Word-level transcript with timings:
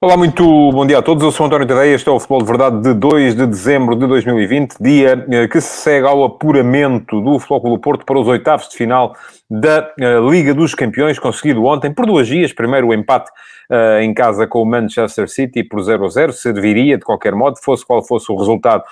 Olá, 0.00 0.16
muito 0.16 0.44
bom 0.70 0.86
dia 0.86 0.98
a 0.98 1.02
todos. 1.02 1.24
Eu 1.24 1.32
sou 1.32 1.44
António 1.44 1.66
Tadeia. 1.66 1.92
Este 1.92 2.08
é 2.08 2.12
o 2.12 2.20
Futebol 2.20 2.38
de 2.38 2.46
Verdade 2.46 2.82
de 2.82 2.94
2 2.94 3.34
de 3.34 3.44
dezembro 3.48 3.96
de 3.96 4.06
2020, 4.06 4.76
dia 4.80 5.26
eh, 5.28 5.48
que 5.48 5.60
se 5.60 5.82
segue 5.82 6.06
ao 6.06 6.22
apuramento 6.22 7.20
do 7.20 7.36
Futebol 7.40 7.76
do 7.76 7.80
Porto 7.80 8.06
para 8.06 8.16
os 8.16 8.28
oitavos 8.28 8.68
de 8.68 8.76
final 8.76 9.16
da 9.50 9.92
eh, 9.98 10.20
Liga 10.20 10.54
dos 10.54 10.72
Campeões, 10.72 11.18
conseguido 11.18 11.64
ontem 11.64 11.92
por 11.92 12.06
duas 12.06 12.28
dias. 12.28 12.52
Primeiro 12.52 12.86
o 12.86 12.94
empate 12.94 13.28
uh, 13.68 14.00
em 14.00 14.14
casa 14.14 14.46
com 14.46 14.62
o 14.62 14.64
Manchester 14.64 15.28
City 15.28 15.64
por 15.64 15.82
0 15.82 16.06
a 16.06 16.08
0, 16.08 16.32
serviria 16.32 16.96
de 16.96 17.04
qualquer 17.04 17.34
modo, 17.34 17.58
fosse 17.60 17.84
qual 17.84 18.00
fosse 18.00 18.30
o 18.30 18.36
resultado 18.36 18.84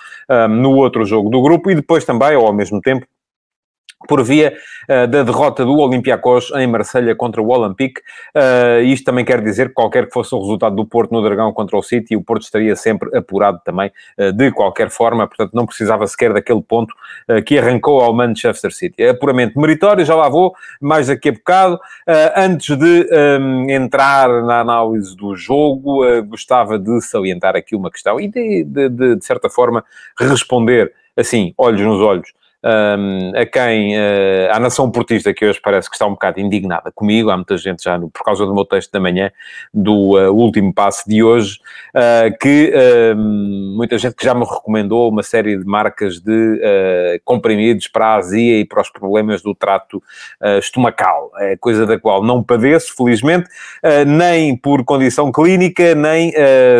no 0.50 0.72
outro 0.72 1.04
jogo 1.04 1.30
do 1.30 1.40
grupo, 1.40 1.70
e 1.70 1.76
depois 1.76 2.04
também, 2.04 2.34
ou 2.34 2.44
ao 2.48 2.52
mesmo 2.52 2.80
tempo, 2.80 3.06
por 4.06 4.22
via 4.22 4.54
uh, 4.88 5.06
da 5.06 5.22
derrota 5.22 5.64
do 5.64 5.76
Olympiacos 5.78 6.50
em 6.56 6.66
Marselha 6.66 7.14
contra 7.14 7.42
o 7.42 7.48
Olympique. 7.48 8.00
Uh, 8.34 8.82
isto 8.84 9.04
também 9.04 9.24
quer 9.24 9.42
dizer 9.42 9.68
que 9.68 9.74
qualquer 9.74 10.06
que 10.06 10.12
fosse 10.12 10.34
o 10.34 10.40
resultado 10.40 10.76
do 10.76 10.86
Porto 10.86 11.12
no 11.12 11.22
Dragão 11.22 11.52
contra 11.52 11.76
o 11.76 11.82
City, 11.82 12.16
o 12.16 12.22
Porto 12.22 12.42
estaria 12.42 12.74
sempre 12.76 13.16
apurado 13.16 13.60
também, 13.64 13.90
uh, 14.18 14.32
de 14.32 14.50
qualquer 14.52 14.90
forma, 14.90 15.26
portanto 15.26 15.52
não 15.54 15.66
precisava 15.66 16.06
sequer 16.06 16.32
daquele 16.32 16.62
ponto 16.62 16.94
que 17.44 17.58
arrancou 17.58 18.00
ao 18.00 18.12
Manchester 18.14 18.72
City. 18.72 19.02
É 19.02 19.12
puramente 19.12 19.58
meritório, 19.58 20.04
já 20.04 20.14
lá 20.14 20.28
vou, 20.28 20.54
mais 20.80 21.08
daqui 21.08 21.30
a 21.30 21.32
bocado. 21.32 21.78
antes 22.36 22.76
de 22.76 23.08
um, 23.40 23.68
entrar 23.68 24.28
na 24.42 24.60
análise 24.60 25.16
do 25.16 25.34
jogo, 25.34 26.02
gostava 26.22 26.78
de 26.78 27.00
salientar 27.00 27.56
aqui 27.56 27.74
uma 27.74 27.90
questão 27.90 28.20
e 28.20 28.28
de, 28.28 28.64
de, 28.64 28.88
de, 28.88 29.16
de 29.16 29.24
certa 29.24 29.48
forma, 29.50 29.84
responder 30.18 30.92
assim, 31.16 31.54
olhos 31.56 31.80
nos 31.80 32.00
olhos, 32.00 32.32
um, 32.66 33.32
a 33.36 33.46
quem, 33.46 33.96
uh, 33.96 34.50
à 34.50 34.58
nação 34.58 34.90
portista, 34.90 35.32
que 35.32 35.46
hoje 35.46 35.60
parece 35.62 35.88
que 35.88 35.94
está 35.94 36.06
um 36.06 36.10
bocado 36.10 36.40
indignada 36.40 36.90
comigo, 36.92 37.30
há 37.30 37.36
muita 37.36 37.56
gente 37.56 37.84
já, 37.84 37.96
no, 37.96 38.10
por 38.10 38.24
causa 38.24 38.44
do 38.44 38.52
meu 38.52 38.64
texto 38.64 38.90
da 38.90 38.98
manhã, 38.98 39.30
do 39.72 40.16
uh, 40.16 40.32
último 40.32 40.74
passo 40.74 41.08
de 41.08 41.22
hoje, 41.22 41.60
uh, 41.94 42.36
que 42.40 42.72
muita 43.16 43.98
gente 43.98 44.16
que 44.16 44.24
já 44.24 44.34
me 44.34 44.44
recomendou 44.44 45.08
uma 45.08 45.22
série 45.22 45.56
de 45.56 45.64
marcas 45.64 46.18
de 46.20 47.20
comprimidos 47.24 47.88
para 47.88 48.06
a 48.06 48.14
azia 48.16 48.58
e 48.58 48.64
para 48.64 48.80
os 48.80 48.90
problemas 48.90 49.42
do 49.42 49.54
trato 49.54 50.02
estomacal, 50.58 51.30
é 51.38 51.56
coisa 51.56 51.86
da 51.86 51.98
qual 51.98 52.22
não 52.22 52.42
padeço, 52.42 52.94
felizmente, 52.96 53.48
nem 54.06 54.56
por 54.56 54.84
condição 54.84 55.30
clínica, 55.30 55.94
nem 55.94 56.32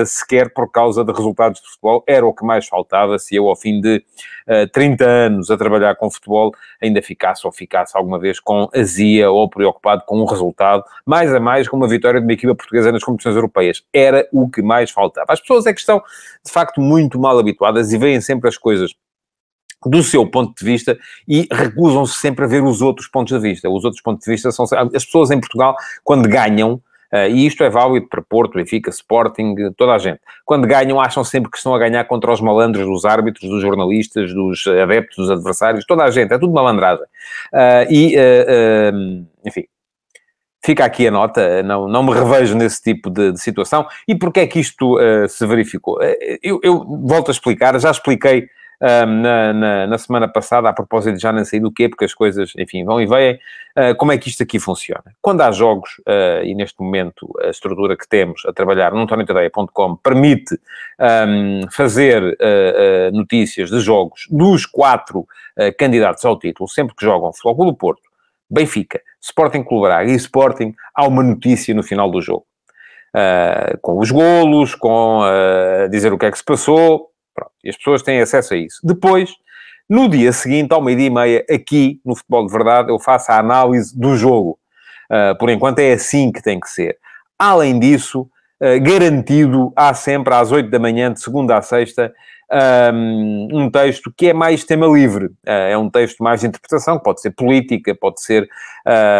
sequer 0.04 0.52
por 0.52 0.70
causa 0.70 1.04
de 1.04 1.12
resultados 1.12 1.60
de 1.60 1.68
futebol, 1.68 2.02
era 2.06 2.26
o 2.26 2.34
que 2.34 2.44
mais 2.44 2.66
faltava 2.66 3.18
se 3.18 3.36
eu, 3.36 3.48
ao 3.48 3.56
fim 3.56 3.80
de 3.80 4.02
30 4.72 5.04
anos 5.04 5.50
a 5.50 5.56
trabalhar 5.56 5.75
trabalhar 5.76 5.94
com 5.96 6.10
futebol 6.10 6.54
ainda 6.82 7.00
ficasse 7.02 7.46
ou 7.46 7.52
ficasse 7.52 7.96
alguma 7.96 8.18
vez 8.18 8.40
com 8.40 8.68
azia 8.74 9.30
ou 9.30 9.48
preocupado 9.48 10.02
com 10.06 10.20
um 10.20 10.24
resultado, 10.24 10.82
mais 11.04 11.32
a 11.34 11.40
mais 11.40 11.68
com 11.68 11.76
uma 11.76 11.88
vitória 11.88 12.20
de 12.20 12.26
uma 12.26 12.32
equipa 12.32 12.54
portuguesa 12.54 12.90
nas 12.90 13.04
competições 13.04 13.36
europeias. 13.36 13.82
Era 13.92 14.28
o 14.32 14.48
que 14.48 14.62
mais 14.62 14.90
faltava. 14.90 15.32
As 15.32 15.40
pessoas 15.40 15.66
é 15.66 15.72
que 15.72 15.80
estão, 15.80 16.02
de 16.44 16.52
facto, 16.52 16.80
muito 16.80 17.18
mal 17.18 17.38
habituadas 17.38 17.92
e 17.92 17.98
veem 17.98 18.20
sempre 18.20 18.48
as 18.48 18.56
coisas 18.56 18.94
do 19.84 20.02
seu 20.02 20.28
ponto 20.28 20.54
de 20.58 20.64
vista 20.64 20.98
e 21.28 21.46
recusam-se 21.52 22.14
sempre 22.14 22.44
a 22.44 22.48
ver 22.48 22.62
os 22.64 22.82
outros 22.82 23.06
pontos 23.06 23.32
de 23.34 23.40
vista. 23.40 23.68
Os 23.68 23.84
outros 23.84 24.02
pontos 24.02 24.24
de 24.24 24.32
vista 24.32 24.50
são... 24.50 24.64
As 24.64 25.04
pessoas 25.04 25.30
em 25.30 25.38
Portugal, 25.38 25.76
quando 26.02 26.28
ganham, 26.28 26.80
e 27.30 27.46
isto 27.46 27.62
é 27.62 27.70
válido 27.70 28.08
para 28.08 28.22
Porto, 28.22 28.54
Benfica, 28.54 28.90
Sporting, 28.90 29.54
toda 29.76 29.92
a 29.92 29.98
gente. 29.98 30.20
Quando 30.44 30.66
ganham, 30.66 31.00
acham 31.00 31.22
sempre 31.24 31.50
que 31.50 31.56
estão 31.56 31.74
a 31.74 31.78
ganhar 31.78 32.04
contra 32.04 32.32
os 32.32 32.40
malandros 32.40 32.86
dos 32.86 33.04
árbitros, 33.04 33.48
dos 33.48 33.62
jornalistas, 33.62 34.32
dos 34.32 34.66
adeptos, 34.66 35.16
dos 35.16 35.30
adversários, 35.30 35.84
toda 35.86 36.04
a 36.04 36.10
gente. 36.10 36.32
É 36.32 36.38
tudo 36.38 36.52
malandrada. 36.52 37.04
Uh, 37.52 37.92
e, 37.92 38.16
uh, 38.16 39.26
enfim, 39.44 39.64
fica 40.64 40.84
aqui 40.84 41.06
a 41.06 41.10
nota, 41.10 41.62
não, 41.62 41.88
não 41.88 42.02
me 42.02 42.12
revejo 42.14 42.56
nesse 42.56 42.82
tipo 42.82 43.10
de, 43.10 43.32
de 43.32 43.40
situação. 43.40 43.86
E 44.06 44.14
porquê 44.14 44.40
é 44.40 44.46
que 44.46 44.58
isto 44.58 44.98
se 45.28 45.46
verificou? 45.46 45.98
Eu, 46.42 46.60
eu, 46.62 46.84
volto 47.06 47.28
a 47.28 47.32
explicar, 47.32 47.78
já 47.78 47.90
expliquei 47.90 48.48
um, 48.80 49.06
na, 49.22 49.52
na, 49.52 49.86
na, 49.86 49.98
semana 49.98 50.28
passada, 50.28 50.68
a 50.68 50.72
propósito 50.72 51.16
de 51.16 51.22
já 51.22 51.32
nem 51.32 51.44
sei 51.44 51.60
do 51.60 51.72
quê, 51.72 51.88
porque 51.88 52.04
as 52.04 52.14
coisas, 52.14 52.52
enfim, 52.58 52.84
vão 52.84 53.00
e 53.00 53.06
vêm, 53.06 53.38
uh, 53.76 53.96
como 53.96 54.12
é 54.12 54.18
que 54.18 54.28
isto 54.28 54.42
aqui 54.42 54.58
funciona? 54.58 55.04
Quando 55.20 55.40
há 55.40 55.50
jogos, 55.50 55.98
uh, 56.00 56.44
e 56.44 56.54
neste 56.54 56.80
momento 56.80 57.32
a 57.42 57.48
estrutura 57.48 57.96
que 57.96 58.08
temos 58.08 58.44
a 58.46 58.52
trabalhar 58.52 58.92
no 58.92 59.00
antoniotadeia.com 59.00 59.96
permite 59.96 60.58
um, 61.00 61.62
fazer 61.70 62.22
uh, 62.22 63.16
notícias 63.16 63.70
de 63.70 63.80
jogos 63.80 64.26
dos 64.30 64.66
quatro 64.66 65.26
candidatos 65.78 66.22
ao 66.26 66.38
título, 66.38 66.68
sempre 66.68 66.94
que 66.94 67.02
jogam 67.02 67.32
Futebol 67.32 67.72
do 67.72 67.74
Porto, 67.74 68.02
Benfica, 68.50 69.00
Sporting 69.22 69.62
Clube 69.62 69.86
Braga 69.86 70.10
e 70.10 70.14
Sporting, 70.16 70.74
há 70.94 71.06
uma 71.06 71.22
notícia 71.22 71.74
no 71.74 71.82
final 71.82 72.10
do 72.10 72.20
jogo. 72.20 72.44
Com 73.80 73.98
os 73.98 74.10
golos, 74.10 74.74
com 74.74 75.22
dizer 75.90 76.12
o 76.12 76.18
que 76.18 76.26
é 76.26 76.30
que 76.30 76.36
se 76.36 76.44
passou, 76.44 77.10
Pronto, 77.36 77.52
e 77.62 77.68
as 77.68 77.76
pessoas 77.76 78.02
têm 78.02 78.20
acesso 78.20 78.54
a 78.54 78.56
isso. 78.56 78.80
Depois, 78.82 79.30
no 79.88 80.08
dia 80.08 80.32
seguinte, 80.32 80.72
ao 80.72 80.82
meio-dia 80.82 81.06
e 81.06 81.10
meia, 81.10 81.44
aqui 81.50 82.00
no 82.04 82.16
Futebol 82.16 82.46
de 82.46 82.52
Verdade, 82.52 82.90
eu 82.90 82.98
faço 82.98 83.30
a 83.30 83.38
análise 83.38 83.96
do 83.96 84.16
jogo. 84.16 84.58
Uh, 85.10 85.38
por 85.38 85.50
enquanto 85.50 85.78
é 85.78 85.92
assim 85.92 86.32
que 86.32 86.42
tem 86.42 86.58
que 86.58 86.68
ser. 86.68 86.98
Além 87.38 87.78
disso, 87.78 88.28
garantido, 88.82 89.72
há 89.76 89.92
sempre 89.92 90.34
às 90.34 90.50
8 90.50 90.70
da 90.70 90.78
manhã, 90.78 91.12
de 91.12 91.20
segunda 91.20 91.56
a 91.56 91.62
sexta, 91.62 92.12
um, 92.50 93.48
um 93.52 93.70
texto 93.70 94.12
que 94.16 94.28
é 94.28 94.32
mais 94.32 94.64
tema 94.64 94.86
livre. 94.86 95.26
Uh, 95.26 95.70
é 95.70 95.78
um 95.78 95.90
texto 95.90 96.22
mais 96.22 96.40
de 96.40 96.46
interpretação, 96.46 96.98
pode 96.98 97.20
ser 97.20 97.30
política, 97.32 97.94
pode 97.94 98.22
ser, 98.22 98.48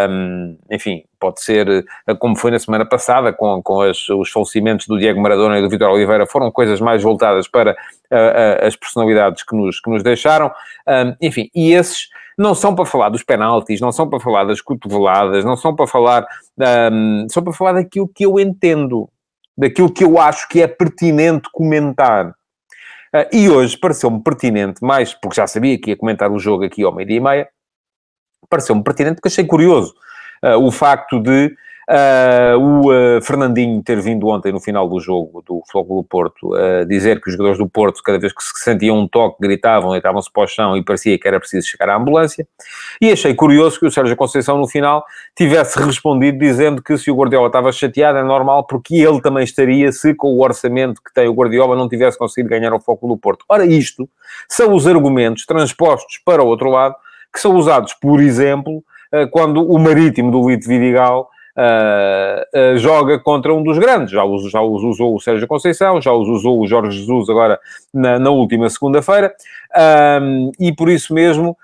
um, 0.08 0.56
enfim, 0.70 1.02
pode 1.18 1.42
ser 1.42 1.84
uh, 2.08 2.16
como 2.18 2.36
foi 2.36 2.50
na 2.50 2.58
semana 2.58 2.86
passada, 2.86 3.32
com, 3.32 3.60
com 3.62 3.80
as, 3.80 4.08
os 4.08 4.30
falecimentos 4.30 4.86
do 4.86 4.98
Diego 4.98 5.20
Maradona 5.20 5.58
e 5.58 5.62
do 5.62 5.68
Vitor 5.68 5.90
Oliveira, 5.90 6.26
foram 6.26 6.50
coisas 6.50 6.80
mais 6.80 7.02
voltadas 7.02 7.48
para 7.48 7.72
uh, 7.72 8.66
as 8.66 8.76
personalidades 8.76 9.42
que 9.42 9.56
nos, 9.56 9.80
que 9.80 9.90
nos 9.90 10.02
deixaram. 10.02 10.50
Um, 10.86 11.14
enfim, 11.20 11.50
e 11.54 11.72
esses 11.72 12.08
não 12.38 12.54
são 12.54 12.74
para 12.74 12.84
falar 12.84 13.08
dos 13.08 13.24
penaltis, 13.24 13.80
não 13.80 13.90
são 13.90 14.08
para 14.08 14.20
falar 14.20 14.44
das 14.44 14.60
cotoveladas, 14.60 15.44
não 15.44 15.56
são 15.56 15.74
para 15.74 15.86
falar, 15.86 16.26
um, 16.92 17.26
são 17.30 17.42
para 17.42 17.52
falar 17.52 17.72
daquilo 17.72 18.08
que 18.14 18.24
eu 18.24 18.38
entendo, 18.38 19.08
daquilo 19.56 19.92
que 19.92 20.04
eu 20.04 20.18
acho 20.18 20.48
que 20.48 20.60
é 20.60 20.66
pertinente 20.66 21.48
comentar. 21.52 22.30
Uh, 23.14 23.28
e 23.32 23.48
hoje 23.48 23.76
pareceu-me 23.76 24.22
pertinente, 24.22 24.82
mais 24.82 25.14
porque 25.14 25.36
já 25.36 25.46
sabia 25.46 25.80
que 25.80 25.90
ia 25.90 25.96
comentar 25.96 26.30
o 26.30 26.38
jogo 26.38 26.64
aqui 26.64 26.82
ao 26.82 26.94
meio-dia 26.94 27.16
e 27.16 27.20
meia, 27.20 27.48
pareceu-me 28.48 28.82
pertinente 28.82 29.16
porque 29.16 29.28
achei 29.28 29.44
curioso 29.44 29.94
uh, 30.44 30.58
o 30.58 30.70
facto 30.70 31.20
de 31.20 31.54
Uh, 31.88 32.58
o 32.58 32.90
uh, 32.90 33.22
Fernandinho 33.22 33.80
ter 33.80 34.00
vindo 34.00 34.26
ontem 34.26 34.50
no 34.50 34.60
final 34.60 34.88
do 34.88 34.98
jogo 34.98 35.40
do 35.46 35.62
Futebol 35.70 36.02
do 36.02 36.08
Porto 36.08 36.52
uh, 36.52 36.84
dizer 36.84 37.20
que 37.20 37.28
os 37.28 37.34
jogadores 37.34 37.58
do 37.58 37.68
Porto, 37.68 38.02
cada 38.02 38.18
vez 38.18 38.32
que 38.32 38.42
se 38.42 38.50
sentiam 38.56 38.98
um 38.98 39.06
toque, 39.06 39.36
gritavam, 39.40 39.92
deitavam-se 39.92 40.28
para 40.32 40.42
o 40.42 40.46
chão 40.48 40.76
e 40.76 40.82
parecia 40.82 41.16
que 41.16 41.28
era 41.28 41.38
preciso 41.38 41.68
chegar 41.68 41.90
à 41.90 41.96
ambulância. 41.96 42.44
E 43.00 43.12
achei 43.12 43.32
curioso 43.34 43.78
que 43.78 43.86
o 43.86 43.90
Sérgio 43.90 44.16
Conceição, 44.16 44.58
no 44.58 44.66
final, 44.66 45.04
tivesse 45.36 45.78
respondido 45.78 46.38
dizendo 46.38 46.82
que 46.82 46.98
se 46.98 47.08
o 47.08 47.14
Guardiola 47.14 47.46
estava 47.46 47.70
chateado 47.70 48.18
é 48.18 48.24
normal 48.24 48.66
porque 48.66 48.96
ele 48.96 49.20
também 49.20 49.44
estaria 49.44 49.92
se 49.92 50.12
com 50.12 50.34
o 50.34 50.42
orçamento 50.42 51.00
que 51.00 51.14
tem 51.14 51.28
o 51.28 51.34
Guardiola 51.34 51.76
não 51.76 51.88
tivesse 51.88 52.18
conseguido 52.18 52.50
ganhar 52.50 52.74
o 52.74 52.80
foco 52.80 53.06
do 53.06 53.16
Porto. 53.16 53.44
Ora, 53.48 53.64
isto 53.64 54.08
são 54.48 54.74
os 54.74 54.88
argumentos 54.88 55.46
transpostos 55.46 56.20
para 56.24 56.42
o 56.42 56.48
outro 56.48 56.68
lado 56.68 56.96
que 57.32 57.38
são 57.38 57.54
usados, 57.54 57.94
por 57.94 58.20
exemplo, 58.20 58.82
quando 59.30 59.62
o 59.70 59.78
Marítimo 59.78 60.32
do 60.32 60.48
Lito 60.48 60.66
Vidigal 60.66 61.28
uh, 61.56 62.74
uh, 62.74 62.78
joga 62.78 63.18
contra 63.18 63.52
um 63.54 63.62
dos 63.62 63.78
grandes. 63.78 64.10
Já 64.10 64.24
os, 64.24 64.50
já 64.50 64.60
os 64.60 64.82
usou 64.82 65.14
o 65.14 65.20
Sérgio 65.20 65.48
Conceição, 65.48 66.00
já 66.00 66.12
os 66.12 66.28
usou 66.28 66.60
o 66.60 66.66
Jorge 66.66 66.98
Jesus 66.98 67.28
agora 67.28 67.58
na, 67.92 68.18
na 68.18 68.30
última 68.30 68.68
segunda-feira, 68.68 69.34
um, 70.22 70.52
e 70.60 70.74
por 70.74 70.88
isso 70.88 71.14
mesmo 71.14 71.56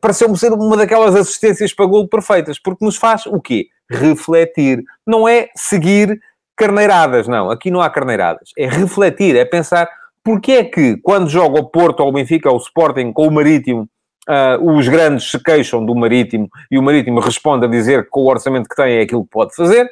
pareceu-me 0.00 0.36
ser 0.36 0.52
uma 0.52 0.76
daquelas 0.76 1.14
assistências 1.14 1.72
para 1.72 1.86
golo 1.86 2.08
perfeitas, 2.08 2.58
porque 2.58 2.84
nos 2.84 2.96
faz 2.96 3.26
o 3.26 3.40
quê? 3.40 3.68
Refletir. 3.88 4.82
Não 5.06 5.28
é 5.28 5.48
seguir 5.54 6.20
carneiradas, 6.56 7.28
não. 7.28 7.48
Aqui 7.48 7.70
não 7.70 7.80
há 7.80 7.88
carneiradas. 7.88 8.50
É 8.58 8.66
refletir, 8.66 9.36
é 9.36 9.44
pensar 9.44 9.88
porque 10.24 10.52
é 10.52 10.64
que 10.64 10.96
quando 10.98 11.28
joga 11.28 11.60
o 11.60 11.68
Porto 11.68 12.00
ou 12.00 12.08
o 12.08 12.12
Benfica 12.12 12.48
ou 12.48 12.56
o 12.56 12.60
Sporting 12.60 13.12
com 13.12 13.26
o 13.26 13.30
Marítimo 13.30 13.88
Uh, 14.28 14.76
os 14.76 14.86
grandes 14.86 15.30
se 15.30 15.42
queixam 15.42 15.84
do 15.84 15.94
Marítimo 15.96 16.48
e 16.70 16.78
o 16.78 16.82
Marítimo 16.82 17.18
responde 17.18 17.66
a 17.66 17.68
dizer 17.68 18.04
que 18.04 18.10
com 18.10 18.20
o 18.20 18.28
orçamento 18.28 18.68
que 18.68 18.76
tem 18.76 18.98
é 18.98 19.02
aquilo 19.02 19.24
que 19.24 19.30
pode 19.30 19.54
fazer. 19.54 19.90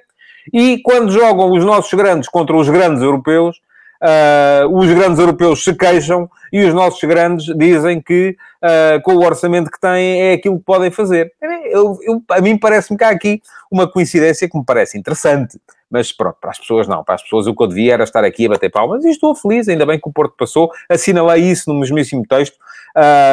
E 0.52 0.78
quando 0.82 1.10
jogam 1.10 1.50
os 1.50 1.64
nossos 1.64 1.92
grandes 1.94 2.28
contra 2.28 2.56
os 2.56 2.68
grandes 2.68 3.02
europeus, 3.02 3.60
uh, 4.00 4.68
os 4.72 4.88
grandes 4.92 5.18
europeus 5.18 5.64
se 5.64 5.74
queixam 5.74 6.30
e 6.52 6.64
os 6.64 6.72
nossos 6.72 7.02
grandes 7.02 7.46
dizem 7.56 8.00
que 8.00 8.36
uh, 8.62 9.02
com 9.02 9.14
o 9.14 9.24
orçamento 9.24 9.70
que 9.70 9.80
têm 9.80 10.22
é 10.22 10.32
aquilo 10.34 10.58
que 10.58 10.64
podem 10.64 10.90
fazer. 10.90 11.32
Eu, 11.64 11.98
eu, 12.02 12.22
a 12.30 12.40
mim 12.40 12.56
parece-me 12.56 12.98
que 12.98 13.04
há 13.04 13.10
aqui 13.10 13.40
uma 13.70 13.90
coincidência 13.90 14.48
que 14.48 14.56
me 14.56 14.64
parece 14.64 14.98
interessante. 14.98 15.58
Mas 15.90 16.12
pronto, 16.12 16.36
para 16.40 16.50
as 16.50 16.58
pessoas 16.58 16.86
não. 16.86 17.02
Para 17.02 17.16
as 17.16 17.22
pessoas 17.22 17.46
o 17.46 17.54
que 17.54 17.62
eu 17.62 17.66
devia 17.66 17.94
era 17.94 18.04
estar 18.04 18.24
aqui 18.24 18.46
a 18.46 18.50
bater 18.50 18.70
palmas 18.70 19.04
e 19.04 19.10
estou 19.10 19.34
feliz, 19.34 19.68
ainda 19.68 19.84
bem 19.84 19.98
que 19.98 20.08
o 20.08 20.12
Porto 20.12 20.34
passou. 20.36 20.70
Assinalei 20.88 21.42
isso 21.42 21.72
no 21.72 21.78
mesmíssimo 21.80 22.22
texto. 22.28 22.56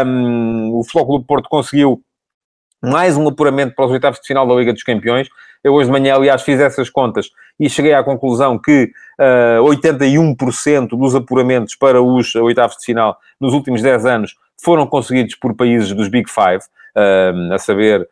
Um, 0.06 0.80
o 0.80 1.18
do 1.20 1.26
Porto 1.26 1.48
conseguiu 1.50 2.02
mais 2.82 3.18
um 3.18 3.28
apuramento 3.28 3.76
para 3.76 3.86
os 3.86 3.92
oitavos 3.92 4.20
de 4.20 4.28
final 4.28 4.48
da 4.48 4.54
Liga 4.56 4.74
dos 4.74 4.84
Campeões. 4.84 5.28
Eu 5.64 5.74
hoje 5.74 5.88
de 5.88 5.92
manhã, 5.92 6.16
aliás, 6.16 6.42
fiz 6.42 6.60
essas 6.60 6.90
contas 6.90 7.30
e 7.60 7.70
cheguei 7.70 7.94
à 7.94 8.04
conclusão 8.04 8.58
que 8.60 8.92
uh, 9.20 9.64
81% 9.64 10.90
dos 10.90 11.16
apuramentos 11.16 11.76
para 11.76 12.02
os 12.02 12.36
oitavos 12.36 12.78
de 12.78 12.86
final 12.86 13.18
nos 13.40 13.54
últimos 13.54 13.82
10 13.82 14.06
anos 14.06 14.36
foram 14.62 14.86
conseguidos 14.88 15.36
por 15.36 15.56
países 15.56 15.94
dos 15.94 16.08
Big 16.08 16.30
Five, 16.30 16.64
uh, 16.96 17.54
a 17.54 17.58
saber, 17.58 18.08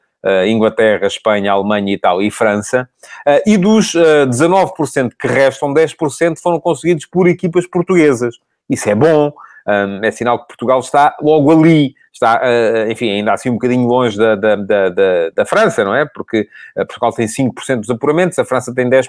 Inglaterra, 0.47 1.05
Espanha, 1.05 1.51
Alemanha, 1.51 1.93
Itália 1.93 2.27
e 2.27 2.31
França. 2.31 2.89
Uh, 3.27 3.41
e 3.45 3.57
dos 3.57 3.93
uh, 3.93 4.27
19% 4.27 5.11
que 5.19 5.27
restam, 5.27 5.73
10% 5.73 6.39
foram 6.41 6.59
conseguidos 6.59 7.05
por 7.05 7.27
equipas 7.27 7.67
portuguesas. 7.67 8.35
Isso 8.69 8.89
é 8.89 8.95
bom, 8.95 9.31
é 10.01 10.11
sinal 10.11 10.39
que 10.39 10.47
Portugal 10.47 10.79
está 10.79 11.15
logo 11.21 11.51
ali. 11.51 11.93
Está, 12.11 12.41
enfim, 12.89 13.11
ainda 13.11 13.33
assim 13.33 13.49
um 13.49 13.55
bocadinho 13.55 13.85
longe 13.87 14.17
da, 14.17 14.35
da, 14.35 14.55
da, 14.55 15.29
da 15.35 15.45
França, 15.45 15.83
não 15.83 15.93
é? 15.93 16.05
Porque 16.05 16.47
Portugal 16.75 17.11
tem 17.11 17.27
5% 17.27 17.81
dos 17.81 17.89
apuramentos, 17.89 18.39
a 18.39 18.45
França 18.45 18.73
tem 18.73 18.89
10%, 18.89 19.05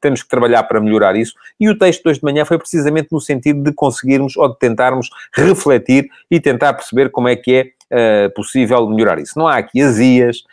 temos 0.00 0.22
que 0.22 0.28
trabalhar 0.28 0.64
para 0.64 0.80
melhorar 0.80 1.14
isso. 1.14 1.34
E 1.58 1.70
o 1.70 1.78
texto 1.78 2.02
de 2.02 2.10
hoje 2.10 2.18
de 2.18 2.24
manhã 2.24 2.44
foi 2.44 2.58
precisamente 2.58 3.08
no 3.12 3.20
sentido 3.20 3.62
de 3.62 3.72
conseguirmos 3.72 4.36
ou 4.36 4.48
de 4.48 4.58
tentarmos 4.58 5.08
refletir 5.32 6.10
e 6.30 6.40
tentar 6.40 6.74
perceber 6.74 7.10
como 7.10 7.28
é 7.28 7.36
que 7.36 7.54
é 7.54 7.66
uh, 7.92 8.32
possível 8.34 8.88
melhorar 8.88 9.18
isso. 9.18 9.38
Não 9.38 9.46
há 9.46 9.56
aqui 9.56 9.82
azias. 9.82 10.44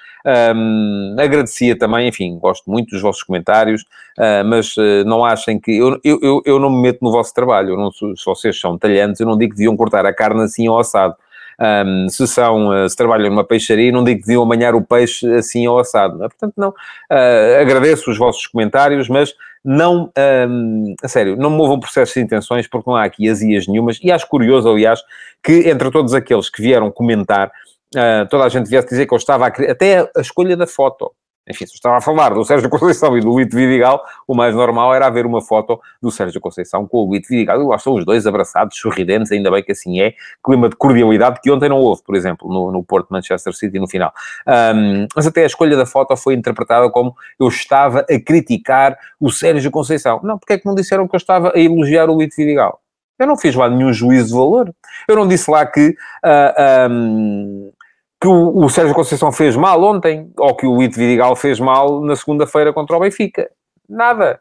Um, 0.56 1.16
agradecia 1.18 1.78
também, 1.78 2.10
enfim, 2.10 2.38
gosto 2.38 2.70
muito 2.70 2.90
dos 2.90 3.02
vossos 3.02 3.24
comentários, 3.24 3.84
uh, 4.18 4.44
mas 4.46 4.76
uh, 4.76 5.06
não 5.06 5.24
achem 5.24 5.60
que. 5.60 5.78
Eu, 5.78 6.00
eu, 6.04 6.42
eu 6.46 6.60
não 6.60 6.70
me 6.70 6.82
meto 6.82 7.00
no 7.02 7.12
vosso 7.12 7.34
trabalho, 7.34 7.78
não, 7.78 7.92
se 7.92 8.26
vocês 8.26 8.60
são 8.60 8.78
talhantes, 8.78 9.22
eu 9.22 9.28
não 9.28 9.38
digo 9.38 9.52
que 9.52 9.58
deviam 9.58 9.78
cortar 9.78 10.06
a 10.06 10.14
carne 10.14 10.42
assim 10.44 10.68
ao 10.68 10.80
assado. 10.80 11.16
Um, 11.60 12.08
se 12.08 12.26
são, 12.26 12.88
se 12.88 12.96
trabalham 12.96 13.30
numa 13.30 13.44
peixaria, 13.44 13.92
não 13.92 14.04
digo 14.04 14.22
que 14.22 14.28
deviam 14.28 14.44
amanhar 14.44 14.76
o 14.76 14.82
peixe 14.82 15.30
assim 15.34 15.66
ao 15.66 15.78
assado. 15.78 16.18
Não 16.18 16.26
é? 16.26 16.30
Portanto, 16.30 16.54
não. 16.56 16.70
Uh, 16.70 17.62
agradeço 17.62 18.10
os 18.10 18.18
vossos 18.18 18.48
comentários, 18.48 19.10
mas 19.10 19.34
não, 19.64 20.10
um, 20.48 20.96
a 21.04 21.08
sério, 21.08 21.36
não 21.36 21.50
movam 21.50 21.80
processos 21.80 22.14
de 22.14 22.22
intenções, 22.22 22.68
porque 22.68 22.90
não 22.90 22.96
há 22.96 23.04
aqui 23.04 23.30
azias 23.30 23.68
nenhumas. 23.68 24.00
E 24.02 24.12
acho 24.12 24.28
curioso, 24.28 24.70
aliás, 24.70 25.02
que 25.44 25.70
entre 25.70 25.92
todos 25.92 26.14
aqueles 26.14 26.50
que 26.50 26.62
vieram 26.62 26.90
comentar, 26.90 27.52
uh, 27.96 28.28
toda 28.30 28.46
a 28.46 28.50
gente 28.50 28.70
viesse 28.70 28.88
dizer 28.88 29.06
que 29.06 29.14
eu 29.14 29.18
estava 29.18 29.46
a... 29.46 29.48
Até 29.48 30.10
a 30.16 30.22
escolha 30.22 30.56
da 30.56 30.66
foto 30.66 31.12
enfim, 31.50 31.66
se 31.66 31.74
estava 31.74 31.98
a 31.98 32.02
falar 32.02 32.34
do 32.34 32.44
Sérgio 32.46 32.70
Conceição 32.70 33.18
e 33.18 33.22
do 33.22 33.30
Luís 33.30 33.48
Vidigal, 33.52 34.04
o 34.28 34.36
mais 34.36 34.54
normal 34.54 34.94
era 34.94 35.08
haver 35.08 35.26
uma 35.26 35.42
foto 35.42 35.80
do 36.02 36.12
Sérgio 36.12 36.40
Conceição 36.40 36.88
com 36.88 37.00
o 37.00 37.06
Luís 37.10 37.28
Vidigal. 37.28 37.60
Eu 37.60 37.74
acho 37.74 37.84
que 37.84 37.84
são 37.86 37.96
os 37.96 38.06
dois 38.06 38.28
abraçados, 38.28 38.78
sorridentes, 38.78 39.32
ainda 39.32 39.50
bem 39.50 39.64
que 39.64 39.72
assim 39.72 40.00
é. 40.00 40.14
Clima 40.44 40.70
de 40.70 40.76
cordialidade 40.76 41.40
que 41.42 41.50
ontem 41.50 41.68
não 41.68 41.78
houve, 41.78 42.04
por 42.04 42.16
exemplo, 42.16 42.48
no, 42.48 42.72
no 42.72 42.84
Porto 42.84 43.10
Manchester 43.10 43.54
City 43.54 43.80
no 43.80 43.88
final. 43.88 44.14
Um, 44.48 45.08
mas 45.16 45.26
até 45.26 45.44
a 45.44 45.48
escolha 45.48 45.76
da 45.76 45.86
foto 45.86 46.16
foi 46.16 46.36
interpretada 46.36 46.90
como 46.92 47.16
eu 47.40 47.48
estava 47.48 48.02
a 48.02 48.20
criticar 48.24 48.98
o 49.20 49.32
Sérgio 49.32 49.72
Conceição. 49.72 50.20
Não, 50.24 50.38
porque 50.38 50.54
é 50.54 50.58
que 50.60 50.66
não 50.66 50.76
disseram 50.76 51.08
que 51.08 51.16
eu 51.16 51.18
estava 51.18 51.52
a 51.56 51.60
elogiar 51.60 52.10
o 52.10 52.14
Luís 52.14 52.36
Vidigal? 52.36 52.80
Eu 53.18 53.28
não 53.28 53.36
fiz 53.36 53.54
lá 53.54 53.70
nenhum 53.70 53.92
juízo 53.92 54.28
de 54.28 54.34
valor. 54.34 54.74
Eu 55.08 55.16
não 55.16 55.28
disse 55.28 55.50
lá 55.50 55.66
que... 55.66 55.90
Uh, 55.90 55.96
ah, 56.24 56.88
um, 56.90 57.72
que 58.22 58.28
o, 58.28 58.66
o, 58.66 58.70
Sérgio 58.70 58.94
Conceição 58.94 59.32
fez 59.32 59.56
mal 59.56 59.82
ontem, 59.84 60.32
ou 60.38 60.56
que 60.56 60.66
o 60.66 60.74
Luís 60.74 60.96
Vidigal 60.96 61.36
fez 61.36 61.60
mal 61.60 62.02
na 62.02 62.16
segunda-feira 62.16 62.74
contra 62.74 62.98
o 62.98 63.00
Benfica. 63.00 63.50
Nada. 63.88 64.40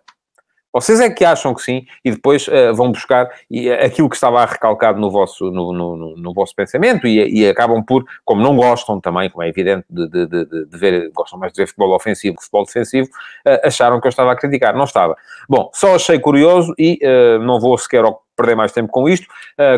Vocês 0.71 1.01
é 1.01 1.09
que 1.09 1.25
acham 1.25 1.55
que 1.55 1.63
sim, 1.63 1.87
e 2.05 2.11
depois 2.11 2.47
uh, 2.47 2.75
vão 2.75 2.93
buscar 2.93 3.29
e, 3.51 3.71
uh, 3.71 3.85
aquilo 3.85 4.09
que 4.09 4.17
estava 4.17 4.45
recalcado 4.45 5.01
no 5.01 5.11
vosso, 5.11 5.51
no, 5.51 5.73
no, 5.73 5.97
no, 5.97 6.17
no 6.17 6.35
vosso 6.35 6.55
pensamento 6.55 7.07
e, 7.07 7.41
e, 7.41 7.49
acabam 7.49 7.83
por, 7.83 8.05
como 8.23 8.43
não 8.43 8.55
gostam 8.55 9.01
também, 9.01 9.31
como 9.31 9.43
é 9.43 9.49
evidente, 9.49 9.87
de, 9.89 10.07
de, 10.09 10.27
de, 10.27 10.67
de, 10.67 10.79
ver, 10.79 11.11
gostam 11.15 11.39
mais 11.39 11.53
de 11.55 11.63
ver 11.63 11.67
futebol 11.67 11.95
ofensivo 11.95 12.37
que 12.37 12.43
futebol 12.43 12.67
defensivo, 12.67 13.09
uh, 13.09 13.67
acharam 13.67 13.99
que 13.99 14.07
eu 14.07 14.11
estava 14.11 14.33
a 14.33 14.37
criticar. 14.37 14.77
Não 14.77 14.85
estava. 14.85 15.17
Bom, 15.49 15.71
só 15.73 15.95
achei 15.95 16.19
curioso 16.19 16.75
e 16.79 17.01
não 17.41 17.59
vou 17.59 17.77
sequer 17.79 18.05
perder 18.37 18.55
mais 18.55 18.71
tempo 18.71 18.89
com 18.93 19.09
isto. 19.09 19.27